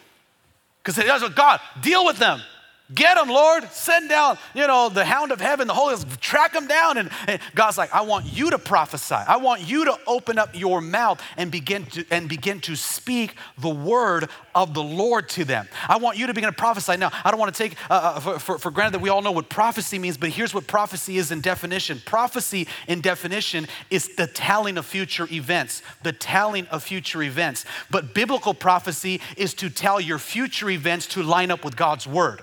Because 0.82 0.98
it 0.98 1.06
does, 1.06 1.26
God, 1.34 1.60
deal 1.82 2.04
with 2.04 2.18
them. 2.18 2.40
Get 2.94 3.16
them, 3.16 3.28
Lord. 3.28 3.70
Send 3.70 4.08
down, 4.08 4.38
you 4.54 4.66
know, 4.66 4.88
the 4.88 5.04
hound 5.04 5.30
of 5.30 5.42
heaven, 5.42 5.68
the 5.68 5.74
Holy 5.74 5.94
Ghost, 5.94 6.20
track 6.22 6.54
them 6.54 6.66
down. 6.66 6.96
And, 6.96 7.10
and, 7.26 7.38
God's 7.54 7.76
like, 7.76 7.94
I 7.94 8.00
want 8.00 8.24
you 8.24 8.50
to 8.50 8.58
prophesy. 8.58 9.14
I 9.14 9.36
want 9.36 9.60
you 9.60 9.84
to 9.84 9.98
open 10.06 10.38
up 10.38 10.58
your 10.58 10.80
mouth 10.80 11.20
and 11.36 11.50
begin 11.50 11.84
to 11.86 12.06
and 12.10 12.30
begin 12.30 12.60
to 12.60 12.76
speak 12.76 13.34
the 13.58 13.68
word 13.68 14.30
of 14.54 14.72
the 14.72 14.82
Lord 14.82 15.28
to 15.30 15.44
them. 15.44 15.68
I 15.86 15.98
want 15.98 16.16
you 16.16 16.28
to 16.28 16.34
begin 16.34 16.48
to 16.48 16.56
prophesy. 16.56 16.96
Now, 16.96 17.10
I 17.24 17.30
don't 17.30 17.38
want 17.38 17.54
to 17.54 17.62
take 17.62 17.76
uh, 17.90 17.94
uh, 17.94 18.20
for, 18.20 18.38
for, 18.38 18.58
for 18.58 18.70
granted 18.70 18.94
that 18.94 19.02
we 19.02 19.10
all 19.10 19.20
know 19.20 19.32
what 19.32 19.50
prophecy 19.50 19.98
means, 19.98 20.16
but 20.16 20.30
here's 20.30 20.54
what 20.54 20.66
prophecy 20.66 21.18
is 21.18 21.30
in 21.30 21.42
definition. 21.42 22.00
Prophecy 22.06 22.66
in 22.86 23.02
definition 23.02 23.66
is 23.90 24.16
the 24.16 24.26
telling 24.26 24.78
of 24.78 24.86
future 24.86 25.28
events, 25.30 25.82
the 26.04 26.12
telling 26.12 26.66
of 26.68 26.82
future 26.82 27.22
events. 27.22 27.66
But 27.90 28.14
biblical 28.14 28.54
prophecy 28.54 29.20
is 29.36 29.52
to 29.54 29.68
tell 29.68 30.00
your 30.00 30.18
future 30.18 30.70
events 30.70 31.06
to 31.08 31.22
line 31.22 31.50
up 31.50 31.66
with 31.66 31.76
God's 31.76 32.06
word. 32.06 32.40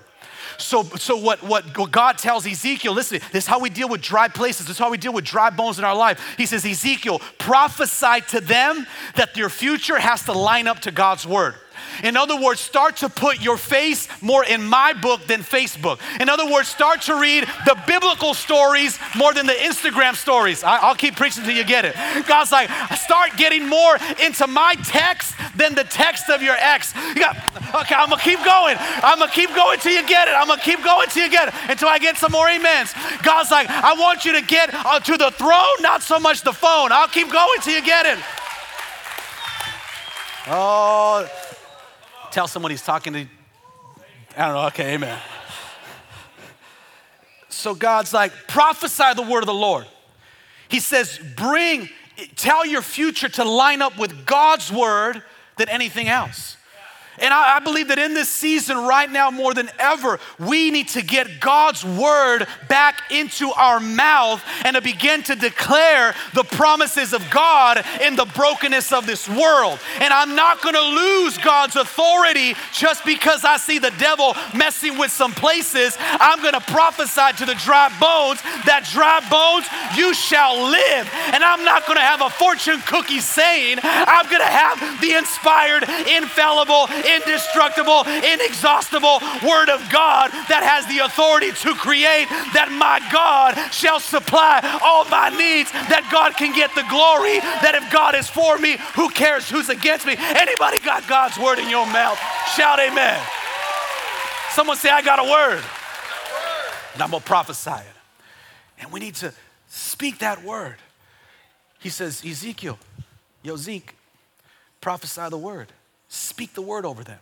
So, 0.58 0.82
so 0.82 1.16
what, 1.16 1.42
what, 1.42 1.76
what 1.76 1.90
God 1.90 2.18
tells 2.18 2.46
Ezekiel, 2.46 2.92
listen, 2.92 3.20
this 3.32 3.44
is 3.44 3.48
how 3.48 3.58
we 3.58 3.70
deal 3.70 3.88
with 3.88 4.00
dry 4.00 4.28
places. 4.28 4.66
This 4.66 4.76
is 4.76 4.78
how 4.78 4.90
we 4.90 4.98
deal 4.98 5.12
with 5.12 5.24
dry 5.24 5.50
bones 5.50 5.78
in 5.78 5.84
our 5.84 5.96
life. 5.96 6.34
He 6.36 6.46
says, 6.46 6.64
Ezekiel, 6.64 7.20
prophesy 7.38 8.20
to 8.28 8.40
them 8.40 8.86
that 9.14 9.36
your 9.36 9.48
future 9.48 9.98
has 9.98 10.24
to 10.24 10.32
line 10.32 10.66
up 10.66 10.80
to 10.80 10.90
God's 10.90 11.26
word. 11.26 11.54
In 12.02 12.16
other 12.16 12.40
words, 12.40 12.60
start 12.60 12.96
to 12.98 13.08
put 13.08 13.40
your 13.40 13.56
face 13.56 14.08
more 14.20 14.44
in 14.44 14.64
my 14.64 14.92
book 14.92 15.26
than 15.26 15.40
Facebook. 15.40 15.98
In 16.20 16.28
other 16.28 16.50
words, 16.50 16.68
start 16.68 17.02
to 17.02 17.18
read 17.20 17.44
the 17.64 17.76
biblical 17.86 18.34
stories 18.34 18.98
more 19.16 19.32
than 19.34 19.46
the 19.46 19.52
Instagram 19.52 20.14
stories. 20.14 20.62
I, 20.64 20.88
will 20.88 20.94
keep 20.94 21.16
preaching 21.16 21.42
until 21.42 21.56
you 21.56 21.64
get 21.64 21.84
it. 21.84 21.94
God's 22.26 22.52
like, 22.52 22.70
start 22.96 23.36
getting 23.36 23.68
more 23.68 23.98
into 24.24 24.46
my 24.46 24.74
text 24.84 25.34
than 25.56 25.74
the 25.74 25.84
text 25.84 26.28
of 26.28 26.42
your 26.42 26.56
ex. 26.58 26.94
You 26.94 27.20
got, 27.20 27.36
okay, 27.74 27.94
I'm 27.94 28.10
gonna 28.10 28.22
keep 28.22 28.42
going. 28.44 28.76
I'm 28.78 29.18
gonna 29.18 29.30
keep 29.30 29.54
going 29.54 29.78
till 29.78 29.92
you 29.92 30.06
get 30.06 30.28
it. 30.28 30.34
I'm 30.34 30.48
gonna 30.48 30.60
keep 30.60 30.82
going 30.84 31.08
till 31.08 31.24
you 31.24 31.30
get 31.30 31.48
it 31.48 31.54
until 31.68 31.88
I 31.88 31.98
get 31.98 32.16
some 32.16 32.32
more 32.32 32.48
amens. 32.48 32.94
God's 33.22 33.50
like, 33.50 33.68
I 33.68 33.94
want 33.94 34.24
you 34.24 34.32
to 34.32 34.42
get 34.42 34.70
uh, 34.72 35.00
to 35.00 35.16
the 35.16 35.30
throne, 35.32 35.80
not 35.80 36.02
so 36.02 36.18
much 36.18 36.42
the 36.42 36.52
phone. 36.52 36.92
I'll 36.92 37.08
keep 37.08 37.30
going 37.30 37.60
till 37.60 37.74
you 37.74 37.82
get 37.82 38.06
it. 38.06 38.18
Oh, 40.48 41.26
tell 42.36 42.46
someone 42.46 42.70
he's 42.70 42.82
talking 42.82 43.14
to, 43.14 43.26
I 44.36 44.44
don't 44.44 44.54
know, 44.56 44.66
okay, 44.66 44.92
amen. 44.92 45.18
So 47.48 47.74
God's 47.74 48.12
like, 48.12 48.30
prophesy 48.46 49.14
the 49.14 49.22
word 49.22 49.38
of 49.38 49.46
the 49.46 49.54
Lord. 49.54 49.86
He 50.68 50.78
says, 50.78 51.18
bring, 51.34 51.88
tell 52.34 52.66
your 52.66 52.82
future 52.82 53.30
to 53.30 53.44
line 53.44 53.80
up 53.80 53.98
with 53.98 54.26
God's 54.26 54.70
word 54.70 55.22
than 55.56 55.70
anything 55.70 56.08
else. 56.08 56.55
And 57.18 57.32
I, 57.32 57.56
I, 57.56 57.58
believe 57.60 57.88
that 57.88 57.98
in 57.98 58.14
this 58.14 58.28
season, 58.28 58.76
right 58.78 59.10
now, 59.10 59.30
more 59.30 59.54
than 59.54 59.70
ever, 59.78 60.18
we 60.38 60.70
need 60.70 60.88
to 60.88 61.02
get 61.02 61.40
God's 61.40 61.84
word 61.84 62.46
back 62.68 63.10
into 63.10 63.50
our 63.52 63.80
mouth 63.80 64.42
and 64.64 64.76
to 64.76 64.82
begin 64.82 65.22
to 65.24 65.34
declare 65.34 66.14
the 66.34 66.44
promises 66.44 67.12
of 67.12 67.28
God 67.30 67.84
in 68.02 68.16
the 68.16 68.26
brokenness 68.26 68.92
of 68.92 69.06
this 69.06 69.28
world. 69.28 69.78
And 70.00 70.12
I'm 70.12 70.34
not 70.34 70.62
gonna 70.62 70.80
lose 70.80 71.38
God's 71.38 71.76
authority 71.76 72.54
just 72.72 73.04
because 73.04 73.44
I 73.44 73.56
see 73.56 73.78
the 73.78 73.92
devil 73.98 74.34
messing 74.54 74.98
with 74.98 75.10
some 75.10 75.32
places. 75.32 75.96
I'm 76.00 76.42
gonna 76.42 76.60
prophesy 76.60 77.32
to 77.38 77.46
the 77.46 77.54
dry 77.54 77.88
bones 78.00 78.40
that 78.66 78.84
dry 78.92 79.20
bones, 79.30 79.66
you 79.96 80.14
shall 80.14 80.70
live. 80.70 81.08
And 81.32 81.42
I'm 81.42 81.64
not 81.64 81.86
gonna 81.86 82.00
have 82.00 82.22
a 82.22 82.30
fortune 82.30 82.80
cookie 82.86 83.20
saying, 83.20 83.78
I'm 83.82 84.28
gonna 84.30 84.44
have 84.44 85.00
the 85.00 85.14
inspired, 85.14 85.84
infallible, 86.08 86.86
indestructible, 87.06 88.02
inexhaustible 88.06 89.22
Word 89.46 89.70
of 89.70 89.80
God 89.90 90.30
that 90.50 90.66
has 90.66 90.86
the 90.90 91.06
authority 91.06 91.52
to 91.62 91.74
create, 91.74 92.26
that 92.52 92.68
my 92.74 92.98
God 93.12 93.54
shall 93.72 94.00
supply 94.00 94.60
all 94.82 95.04
my 95.06 95.30
needs, 95.30 95.70
that 95.72 96.08
God 96.10 96.36
can 96.36 96.54
get 96.54 96.74
the 96.74 96.86
glory, 96.90 97.40
that 97.62 97.74
if 97.74 97.86
God 97.92 98.14
is 98.14 98.28
for 98.28 98.58
me, 98.58 98.76
who 98.94 99.08
cares 99.10 99.48
who's 99.48 99.68
against 99.68 100.06
me? 100.06 100.16
Anybody 100.18 100.78
got 100.80 101.06
God's 101.08 101.38
Word 101.38 101.58
in 101.58 101.70
your 101.70 101.86
mouth? 101.86 102.18
Shout 102.54 102.80
amen. 102.80 103.20
Someone 104.56 104.76
say, 104.78 104.88
I 104.88 105.02
got 105.02 105.18
a 105.18 105.30
word. 105.30 105.62
And 106.94 107.02
I'm 107.02 107.10
going 107.10 107.20
to 107.20 107.26
prophesy 107.26 107.70
it. 107.70 108.80
And 108.80 108.90
we 108.90 109.00
need 109.00 109.14
to 109.16 109.34
speak 109.68 110.20
that 110.20 110.42
word. 110.42 110.76
He 111.78 111.90
says, 111.90 112.24
Ezekiel, 112.24 112.78
yo, 113.42 113.56
Zeke, 113.56 113.94
prophesy 114.80 115.28
the 115.28 115.36
word. 115.36 115.68
Speak 116.08 116.54
the 116.54 116.62
word 116.62 116.84
over 116.84 117.02
them. 117.02 117.18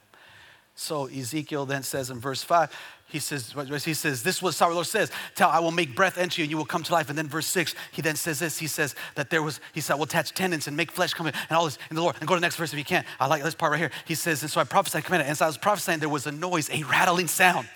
So 0.77 1.07
Ezekiel 1.07 1.67
then 1.67 1.83
says 1.85 2.11
in 2.11 2.19
verse 2.19 2.43
5, 2.43 2.71
he 3.07 3.21
says, 3.21 3.55
he 3.85 3.95
says, 3.95 4.25
this 4.25 4.37
is 4.37 4.43
what 4.43 4.55
the 4.55 4.69
Lord 4.69 4.87
says, 4.87 5.13
tell 5.37 5.49
I 5.49 5.61
will 5.61 5.71
make 5.71 5.95
breath 5.95 6.19
enter 6.19 6.41
you 6.41 6.45
and 6.45 6.51
you 6.51 6.57
will 6.57 6.65
come 6.65 6.83
to 6.83 6.93
life. 6.93 7.09
And 7.09 7.17
then 7.17 7.29
verse 7.29 7.47
six, 7.47 7.77
he 7.93 8.03
then 8.03 8.17
says 8.17 8.41
this, 8.41 8.59
he 8.59 8.67
says 8.67 8.97
that 9.15 9.31
there 9.31 9.41
was, 9.41 9.61
he 9.73 9.81
said, 9.81 9.93
I 9.93 9.97
will 9.97 10.05
attach 10.05 10.33
tendons 10.33 10.67
and 10.67 10.77
make 10.77 10.91
flesh 10.91 11.15
come 11.15 11.29
in 11.29 11.35
and 11.49 11.57
all 11.57 11.67
this 11.67 11.79
in 11.91 11.97
the 11.97 12.03
Lord. 12.03 12.17
And 12.19 12.27
go 12.27 12.35
to 12.35 12.41
the 12.41 12.45
next 12.45 12.57
verse 12.57 12.73
if 12.73 12.79
you 12.79 12.85
can. 12.85 13.05
I 13.21 13.29
like 13.29 13.45
this 13.45 13.55
part 13.55 13.71
right 13.71 13.79
here. 13.79 13.93
He 14.05 14.17
says, 14.17 14.43
and 14.43 14.51
so 14.51 14.61
I 14.61 14.65
prophesied, 14.65 15.05
commanded, 15.05 15.29
and 15.29 15.39
so 15.39 15.45
I 15.45 15.49
was 15.49 15.57
prophesying, 15.57 16.01
there 16.01 16.09
was 16.09 16.27
a 16.27 16.33
noise, 16.33 16.69
a 16.71 16.83
rattling 16.85 17.29
sound. 17.29 17.69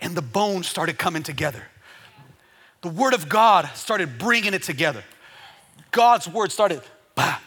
And 0.00 0.14
the 0.14 0.22
bones 0.22 0.68
started 0.68 0.96
coming 0.96 1.24
together. 1.24 1.64
The 2.82 2.88
word 2.88 3.14
of 3.14 3.28
God 3.28 3.68
started 3.74 4.16
bringing 4.16 4.54
it 4.54 4.62
together. 4.62 5.02
God's 5.90 6.28
word 6.28 6.52
started, 6.52 6.82
bah. 7.16 7.40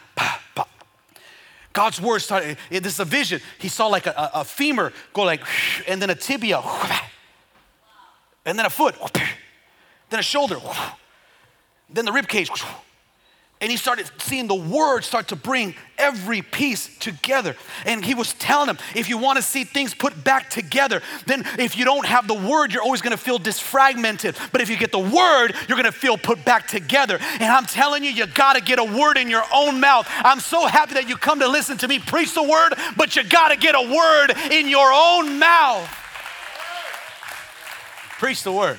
God's 1.74 2.00
word 2.00 2.20
started, 2.20 2.56
this 2.70 2.94
is 2.94 3.00
a 3.00 3.04
vision. 3.04 3.40
He 3.58 3.68
saw 3.68 3.88
like 3.88 4.06
a, 4.06 4.30
a 4.32 4.44
femur 4.44 4.92
go 5.12 5.24
like, 5.24 5.42
and 5.86 6.00
then 6.00 6.08
a 6.08 6.14
tibia, 6.14 6.62
and 8.46 8.58
then 8.58 8.64
a 8.64 8.70
foot, 8.70 8.94
then 10.08 10.20
a 10.20 10.22
shoulder, 10.22 10.58
then 11.90 12.06
the 12.06 12.12
rib 12.12 12.28
cage, 12.28 12.50
and 13.60 13.70
he 13.70 13.76
started 13.78 14.10
seeing 14.18 14.46
the 14.46 14.54
word 14.54 15.04
start 15.04 15.28
to 15.28 15.36
bring 15.36 15.74
every 15.96 16.42
piece 16.42 16.98
together. 16.98 17.56
And 17.86 18.04
he 18.04 18.12
was 18.14 18.34
telling 18.34 18.68
him, 18.68 18.78
if 18.94 19.08
you 19.08 19.16
want 19.16 19.36
to 19.36 19.42
see 19.42 19.64
things 19.64 19.94
put 19.94 20.22
back 20.22 20.50
together, 20.50 21.00
then 21.26 21.46
if 21.58 21.78
you 21.78 21.84
don't 21.84 22.04
have 22.04 22.28
the 22.28 22.34
word, 22.34 22.72
you're 22.72 22.82
always 22.82 23.00
going 23.00 23.12
to 23.12 23.16
feel 23.16 23.38
disfragmented. 23.38 24.36
But 24.52 24.60
if 24.60 24.68
you 24.68 24.76
get 24.76 24.92
the 24.92 24.98
word, 24.98 25.54
you're 25.68 25.78
going 25.78 25.84
to 25.84 25.92
feel 25.92 26.18
put 26.18 26.44
back 26.44 26.66
together. 26.66 27.18
And 27.20 27.44
I'm 27.44 27.64
telling 27.64 28.04
you, 28.04 28.10
you 28.10 28.26
got 28.26 28.54
to 28.54 28.60
get 28.60 28.78
a 28.78 28.84
word 28.84 29.16
in 29.16 29.30
your 29.30 29.44
own 29.54 29.80
mouth. 29.80 30.06
I'm 30.10 30.40
so 30.40 30.66
happy 30.66 30.94
that 30.94 31.08
you 31.08 31.16
come 31.16 31.40
to 31.40 31.48
listen 31.48 31.78
to 31.78 31.88
me 31.88 32.00
preach 32.00 32.34
the 32.34 32.42
word, 32.42 32.74
but 32.96 33.16
you 33.16 33.24
got 33.24 33.48
to 33.48 33.56
get 33.56 33.74
a 33.74 33.80
word 33.80 34.52
in 34.52 34.68
your 34.68 34.92
own 34.92 35.38
mouth. 35.38 35.88
Preach 38.18 38.42
the 38.42 38.52
word 38.52 38.78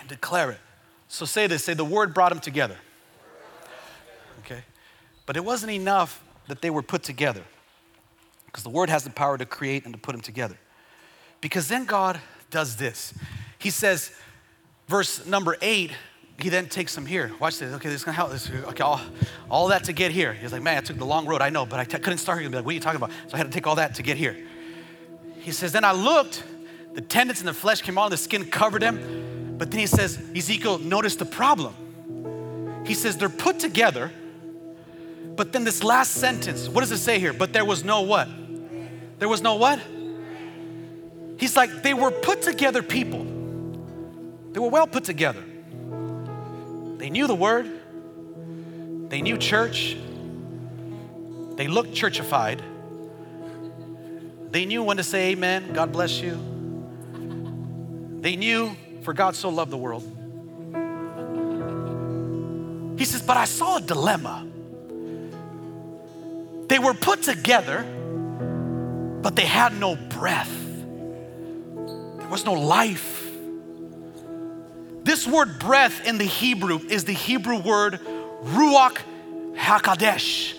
and 0.00 0.08
declare 0.08 0.50
it. 0.50 0.60
So 1.08 1.24
say 1.24 1.46
this 1.46 1.64
say, 1.64 1.74
the 1.74 1.84
word 1.84 2.12
brought 2.12 2.30
them 2.30 2.40
together. 2.40 2.76
But 5.28 5.36
it 5.36 5.44
wasn't 5.44 5.72
enough 5.72 6.24
that 6.46 6.62
they 6.62 6.70
were 6.70 6.80
put 6.80 7.02
together, 7.02 7.42
because 8.46 8.62
the 8.62 8.70
word 8.70 8.88
has 8.88 9.04
the 9.04 9.10
power 9.10 9.36
to 9.36 9.44
create 9.44 9.84
and 9.84 9.92
to 9.92 10.00
put 10.00 10.12
them 10.12 10.22
together. 10.22 10.56
Because 11.42 11.68
then 11.68 11.84
God 11.84 12.18
does 12.50 12.76
this. 12.76 13.12
He 13.58 13.68
says, 13.68 14.10
verse 14.86 15.26
number 15.26 15.58
eight, 15.60 15.92
he 16.40 16.48
then 16.48 16.66
takes 16.70 16.94
them 16.94 17.04
here. 17.04 17.30
Watch 17.38 17.58
this. 17.58 17.74
Okay, 17.74 17.90
this 17.90 18.00
is 18.00 18.04
gonna 18.04 18.16
help. 18.16 18.30
This, 18.30 18.48
okay, 18.50 18.82
all, 18.82 19.02
all 19.50 19.68
that 19.68 19.84
to 19.84 19.92
get 19.92 20.12
here. 20.12 20.32
He's 20.32 20.50
like, 20.50 20.62
man, 20.62 20.78
I 20.78 20.80
took 20.80 20.96
the 20.96 21.04
long 21.04 21.26
road. 21.26 21.42
I 21.42 21.50
know, 21.50 21.66
but 21.66 21.78
I 21.78 21.84
t- 21.84 21.98
couldn't 21.98 22.20
start 22.20 22.40
here. 22.40 22.48
Be 22.48 22.56
Like, 22.56 22.64
what 22.64 22.70
are 22.70 22.74
you 22.74 22.80
talking 22.80 22.96
about? 22.96 23.10
So 23.26 23.34
I 23.34 23.36
had 23.36 23.48
to 23.48 23.52
take 23.52 23.66
all 23.66 23.74
that 23.74 23.96
to 23.96 24.02
get 24.02 24.16
here. 24.16 24.34
He 25.40 25.52
says, 25.52 25.72
then 25.72 25.84
I 25.84 25.92
looked, 25.92 26.42
the 26.94 27.02
tendons 27.02 27.40
and 27.40 27.48
the 27.48 27.52
flesh 27.52 27.82
came 27.82 27.98
on, 27.98 28.10
the 28.10 28.16
skin 28.16 28.46
covered 28.46 28.80
them. 28.80 29.56
But 29.58 29.70
then 29.70 29.80
he 29.80 29.86
says, 29.86 30.18
Ezekiel, 30.34 30.78
notice 30.78 31.16
the 31.16 31.26
problem. 31.26 32.84
He 32.86 32.94
says, 32.94 33.18
they're 33.18 33.28
put 33.28 33.58
together, 33.58 34.10
but 35.38 35.52
then 35.52 35.62
this 35.62 35.84
last 35.84 36.14
sentence, 36.14 36.68
what 36.68 36.80
does 36.80 36.90
it 36.90 36.98
say 36.98 37.20
here? 37.20 37.32
But 37.32 37.52
there 37.52 37.64
was 37.64 37.84
no 37.84 38.02
what? 38.02 38.28
There 39.20 39.28
was 39.28 39.40
no 39.40 39.54
what? 39.54 39.78
He's 41.38 41.56
like, 41.56 41.84
they 41.84 41.94
were 41.94 42.10
put 42.10 42.42
together 42.42 42.82
people. 42.82 43.22
They 44.50 44.58
were 44.58 44.68
well 44.68 44.88
put 44.88 45.04
together. 45.04 45.40
They 46.96 47.08
knew 47.08 47.28
the 47.28 47.36
word, 47.36 47.70
they 49.10 49.22
knew 49.22 49.38
church, 49.38 49.96
they 51.54 51.68
looked 51.68 51.92
churchified. 51.92 52.60
They 54.50 54.64
knew 54.64 54.82
when 54.82 54.96
to 54.96 55.04
say 55.04 55.30
amen, 55.30 55.72
God 55.72 55.92
bless 55.92 56.20
you. 56.20 56.36
They 58.20 58.34
knew, 58.34 58.74
for 59.02 59.12
God 59.14 59.36
so 59.36 59.50
loved 59.50 59.70
the 59.70 59.76
world. 59.76 60.02
He 62.98 63.04
says, 63.04 63.22
but 63.22 63.36
I 63.36 63.44
saw 63.44 63.76
a 63.76 63.80
dilemma. 63.80 64.46
They 66.68 66.78
were 66.78 66.94
put 66.94 67.22
together, 67.22 67.82
but 69.22 69.34
they 69.36 69.44
had 69.46 69.78
no 69.78 69.96
breath. 69.96 70.54
There 72.18 72.28
was 72.28 72.44
no 72.44 72.52
life. 72.52 73.24
This 75.02 75.26
word 75.26 75.58
breath 75.58 76.06
in 76.06 76.18
the 76.18 76.24
Hebrew 76.24 76.78
is 76.78 77.04
the 77.04 77.14
Hebrew 77.14 77.58
word 77.58 78.00
ruach 78.42 78.98
hakadosh. 79.54 80.54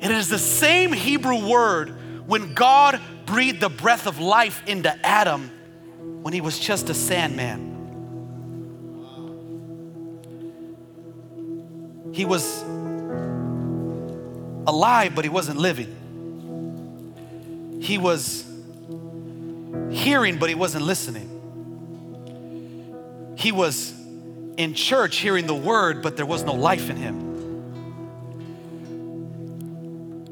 It 0.00 0.10
is 0.10 0.28
the 0.28 0.38
same 0.38 0.92
Hebrew 0.92 1.48
word 1.48 1.94
when 2.26 2.54
God 2.54 3.00
breathed 3.26 3.60
the 3.60 3.70
breath 3.70 4.06
of 4.06 4.18
life 4.18 4.62
into 4.66 4.94
Adam 5.04 5.50
when 6.22 6.34
he 6.34 6.40
was 6.40 6.58
just 6.58 6.90
a 6.90 6.94
sandman. 6.94 7.68
He 12.12 12.24
was 12.24 12.62
alive, 14.70 15.14
but 15.14 15.24
he 15.24 15.28
wasn't 15.28 15.58
living. 15.58 15.96
He 17.82 17.98
was 17.98 18.44
hearing, 19.90 20.38
but 20.38 20.48
he 20.48 20.54
wasn't 20.54 20.84
listening. 20.84 21.26
He 23.36 23.52
was 23.52 23.92
in 24.56 24.74
church 24.74 25.16
hearing 25.16 25.46
the 25.46 25.54
word, 25.54 26.02
but 26.02 26.16
there 26.16 26.26
was 26.26 26.44
no 26.44 26.54
life 26.54 26.88
in 26.88 26.96
him. 26.96 27.26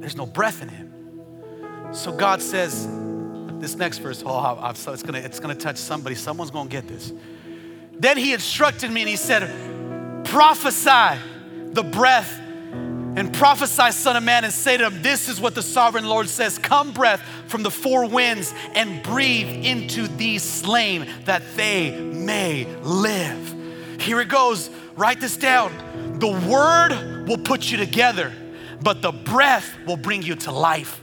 There's 0.00 0.16
no 0.16 0.26
breath 0.26 0.62
in 0.62 0.68
him. 0.68 0.86
So 1.92 2.12
God 2.12 2.40
says, 2.40 2.86
this 3.60 3.74
next 3.74 3.98
verse, 3.98 4.22
oh, 4.24 4.38
I'm, 4.38 4.74
so 4.74 4.92
it's 4.92 5.02
gonna, 5.02 5.18
it's 5.18 5.40
gonna 5.40 5.54
touch 5.54 5.78
somebody. 5.78 6.14
Someone's 6.14 6.50
gonna 6.50 6.68
get 6.68 6.86
this. 6.86 7.12
Then 7.98 8.16
he 8.16 8.32
instructed 8.32 8.90
me 8.90 9.00
and 9.00 9.10
he 9.10 9.16
said, 9.16 10.24
prophesy 10.26 11.18
the 11.72 11.82
breath 11.82 12.40
and 13.18 13.34
prophesy, 13.34 13.90
Son 13.90 14.16
of 14.16 14.22
Man, 14.22 14.44
and 14.44 14.52
say 14.52 14.76
to 14.76 14.84
them, 14.84 15.02
This 15.02 15.28
is 15.28 15.40
what 15.40 15.56
the 15.56 15.62
sovereign 15.62 16.06
Lord 16.06 16.28
says 16.28 16.56
Come, 16.56 16.92
breath 16.92 17.20
from 17.48 17.64
the 17.64 17.70
four 17.70 18.08
winds, 18.08 18.54
and 18.74 19.02
breathe 19.02 19.64
into 19.66 20.06
these 20.06 20.44
slain 20.44 21.08
that 21.24 21.42
they 21.56 21.90
may 21.90 22.66
live. 22.82 23.54
Here 24.00 24.20
it 24.20 24.28
goes. 24.28 24.70
Write 24.94 25.20
this 25.20 25.36
down. 25.36 26.18
The 26.20 26.28
word 26.28 27.26
will 27.28 27.38
put 27.38 27.70
you 27.70 27.76
together, 27.76 28.32
but 28.82 29.02
the 29.02 29.12
breath 29.12 29.76
will 29.84 29.96
bring 29.96 30.22
you 30.22 30.36
to 30.36 30.52
life. 30.52 31.00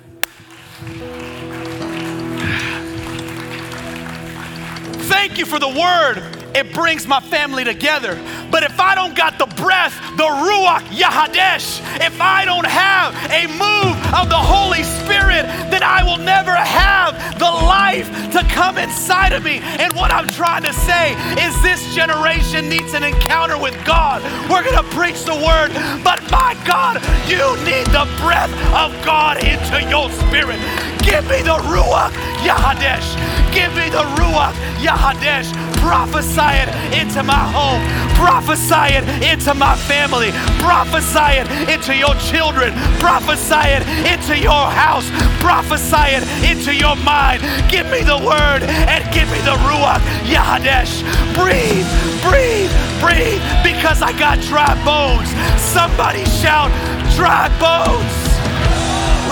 Thank 5.09 5.37
you 5.37 5.45
for 5.45 5.59
the 5.59 5.67
word 5.67 6.34
it 6.55 6.71
brings 6.73 7.05
my 7.05 7.19
family 7.19 7.63
together. 7.65 8.15
But 8.49 8.63
if 8.63 8.79
I 8.79 8.95
don't 8.95 9.15
got 9.15 9.37
the 9.37 9.45
breath, 9.61 9.93
the 10.15 10.23
Ruach 10.23 10.87
Yahadesh, 10.87 11.81
if 11.99 12.21
I 12.21 12.45
don't 12.45 12.65
have 12.65 13.13
a 13.29 13.47
move 13.47 13.95
of 14.15 14.29
the 14.29 14.39
Holy 14.39 14.83
Spirit, 14.83 15.43
then 15.69 15.83
I 15.83 16.03
will 16.03 16.17
never 16.17 16.55
have 16.55 17.37
the 17.37 17.51
life 17.51 18.07
to 18.31 18.41
come 18.53 18.77
inside 18.77 19.33
of 19.33 19.43
me. 19.43 19.59
And 19.59 19.93
what 19.93 20.11
I'm 20.11 20.27
trying 20.29 20.63
to 20.63 20.73
say 20.73 21.13
is 21.45 21.61
this 21.61 21.93
generation 21.93 22.69
needs 22.69 22.93
an 22.93 23.03
encounter 23.03 23.57
with 23.57 23.75
God. 23.85 24.23
We're 24.49 24.63
going 24.63 24.77
to 24.77 24.95
preach 24.95 25.23
the 25.25 25.35
word, 25.35 25.75
but 26.03 26.23
my 26.31 26.55
God, 26.65 27.03
you 27.27 27.43
need 27.67 27.87
the 27.91 28.07
breath 28.23 28.51
of 28.71 28.95
God 29.03 29.43
into 29.43 29.83
your 29.89 30.09
spirit. 30.23 30.59
Give 31.03 31.23
me 31.29 31.43
the 31.43 31.59
Ruach 31.67 32.15
Yahadesh. 32.47 33.13
Give 33.53 33.69
me 33.75 33.89
the 33.89 34.03
Ruach 34.17 34.55
Yahadesh. 34.79 35.51
Prophesy 35.85 36.65
it 36.65 36.69
into 36.97 37.21
my 37.21 37.45
home. 37.53 37.77
Prophesy 38.17 38.97
it 38.97 39.05
into 39.21 39.53
my 39.53 39.75
family. 39.85 40.31
Prophesy 40.57 41.45
it 41.45 41.47
into 41.69 41.95
your 41.95 42.15
children. 42.15 42.73
Prophesy 42.97 43.69
it 43.77 43.85
into 44.09 44.35
your 44.35 44.65
house. 44.65 45.05
Prophesy 45.45 46.17
it 46.17 46.25
into 46.41 46.73
your 46.73 46.95
mind. 47.05 47.41
Give 47.69 47.85
me 47.93 48.01
the 48.01 48.17
word 48.17 48.65
and 48.65 49.05
give 49.13 49.29
me 49.29 49.37
the 49.45 49.53
Ruach 49.61 50.01
Yahadesh. 50.25 51.05
Breathe, 51.37 51.85
breathe, 52.25 52.73
breathe, 52.97 53.41
because 53.61 54.01
I 54.01 54.09
got 54.17 54.41
dry 54.41 54.73
bones. 54.81 55.29
Somebody 55.61 56.25
shout, 56.41 56.73
dry 57.13 57.45
bones. 57.61 58.15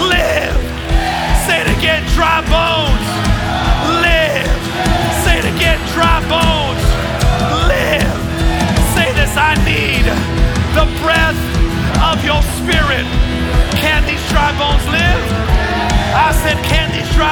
Live. 0.06 0.54
Say 1.50 1.62
it 1.66 1.78
again, 1.78 2.06
dry 2.14 2.46
bones. 2.46 3.33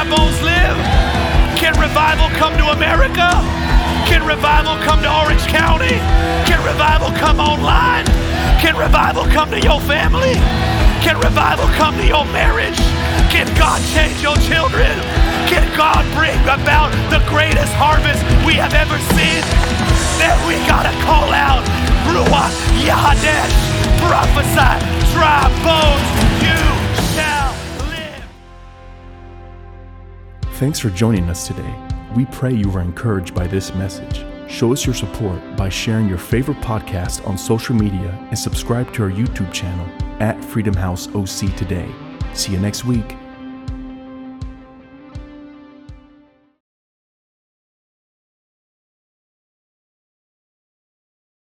Dry 0.01 0.17
bones 0.17 0.41
live? 0.41 0.77
Can 1.57 1.77
revival 1.79 2.27
come 2.37 2.57
to 2.57 2.71
America? 2.71 3.29
Can 4.09 4.25
revival 4.25 4.75
come 4.83 5.01
to 5.01 5.09
Orange 5.21 5.45
County? 5.47 5.97
Can 6.49 6.63
revival 6.65 7.11
come 7.17 7.39
online? 7.39 8.05
Can 8.59 8.75
revival 8.77 9.25
come 9.25 9.51
to 9.51 9.59
your 9.59 9.79
family? 9.81 10.33
Can 11.05 11.17
revival 11.19 11.67
come 11.77 11.95
to 11.97 12.05
your 12.05 12.25
marriage? 12.25 12.77
Can 13.29 13.47
God 13.57 13.81
change 13.93 14.21
your 14.21 14.37
children? 14.37 14.91
can 15.51 15.67
God 15.75 16.05
bring 16.15 16.39
about 16.47 16.91
the 17.11 17.19
greatest 17.27 17.73
harvest 17.75 18.23
we 18.45 18.53
have 18.53 18.73
ever 18.73 18.97
seen? 19.11 19.43
Then 20.15 20.37
we 20.47 20.55
gotta 20.63 20.95
call 21.03 21.27
out, 21.33 21.65
Ruach 22.07 22.55
Yahadesh, 22.79 23.51
prophesy, 23.99 24.71
dry 25.11 25.43
bones, 25.59 26.07
you 26.39 26.70
Thanks 30.61 30.77
for 30.77 30.91
joining 30.91 31.27
us 31.27 31.47
today. 31.47 31.73
We 32.15 32.27
pray 32.27 32.53
you 32.53 32.69
were 32.69 32.81
encouraged 32.81 33.33
by 33.33 33.47
this 33.47 33.73
message. 33.73 34.23
Show 34.47 34.71
us 34.71 34.85
your 34.85 34.93
support 34.93 35.39
by 35.57 35.69
sharing 35.69 36.07
your 36.07 36.19
favorite 36.19 36.59
podcast 36.59 37.27
on 37.27 37.35
social 37.35 37.73
media 37.73 38.15
and 38.29 38.37
subscribe 38.37 38.93
to 38.93 39.01
our 39.01 39.09
YouTube 39.09 39.51
channel 39.51 39.87
at 40.19 40.39
Freedom 40.45 40.75
House 40.75 41.07
OC 41.15 41.55
today. 41.55 41.89
See 42.35 42.51
you 42.51 42.59
next 42.59 42.85
week. 42.85 43.17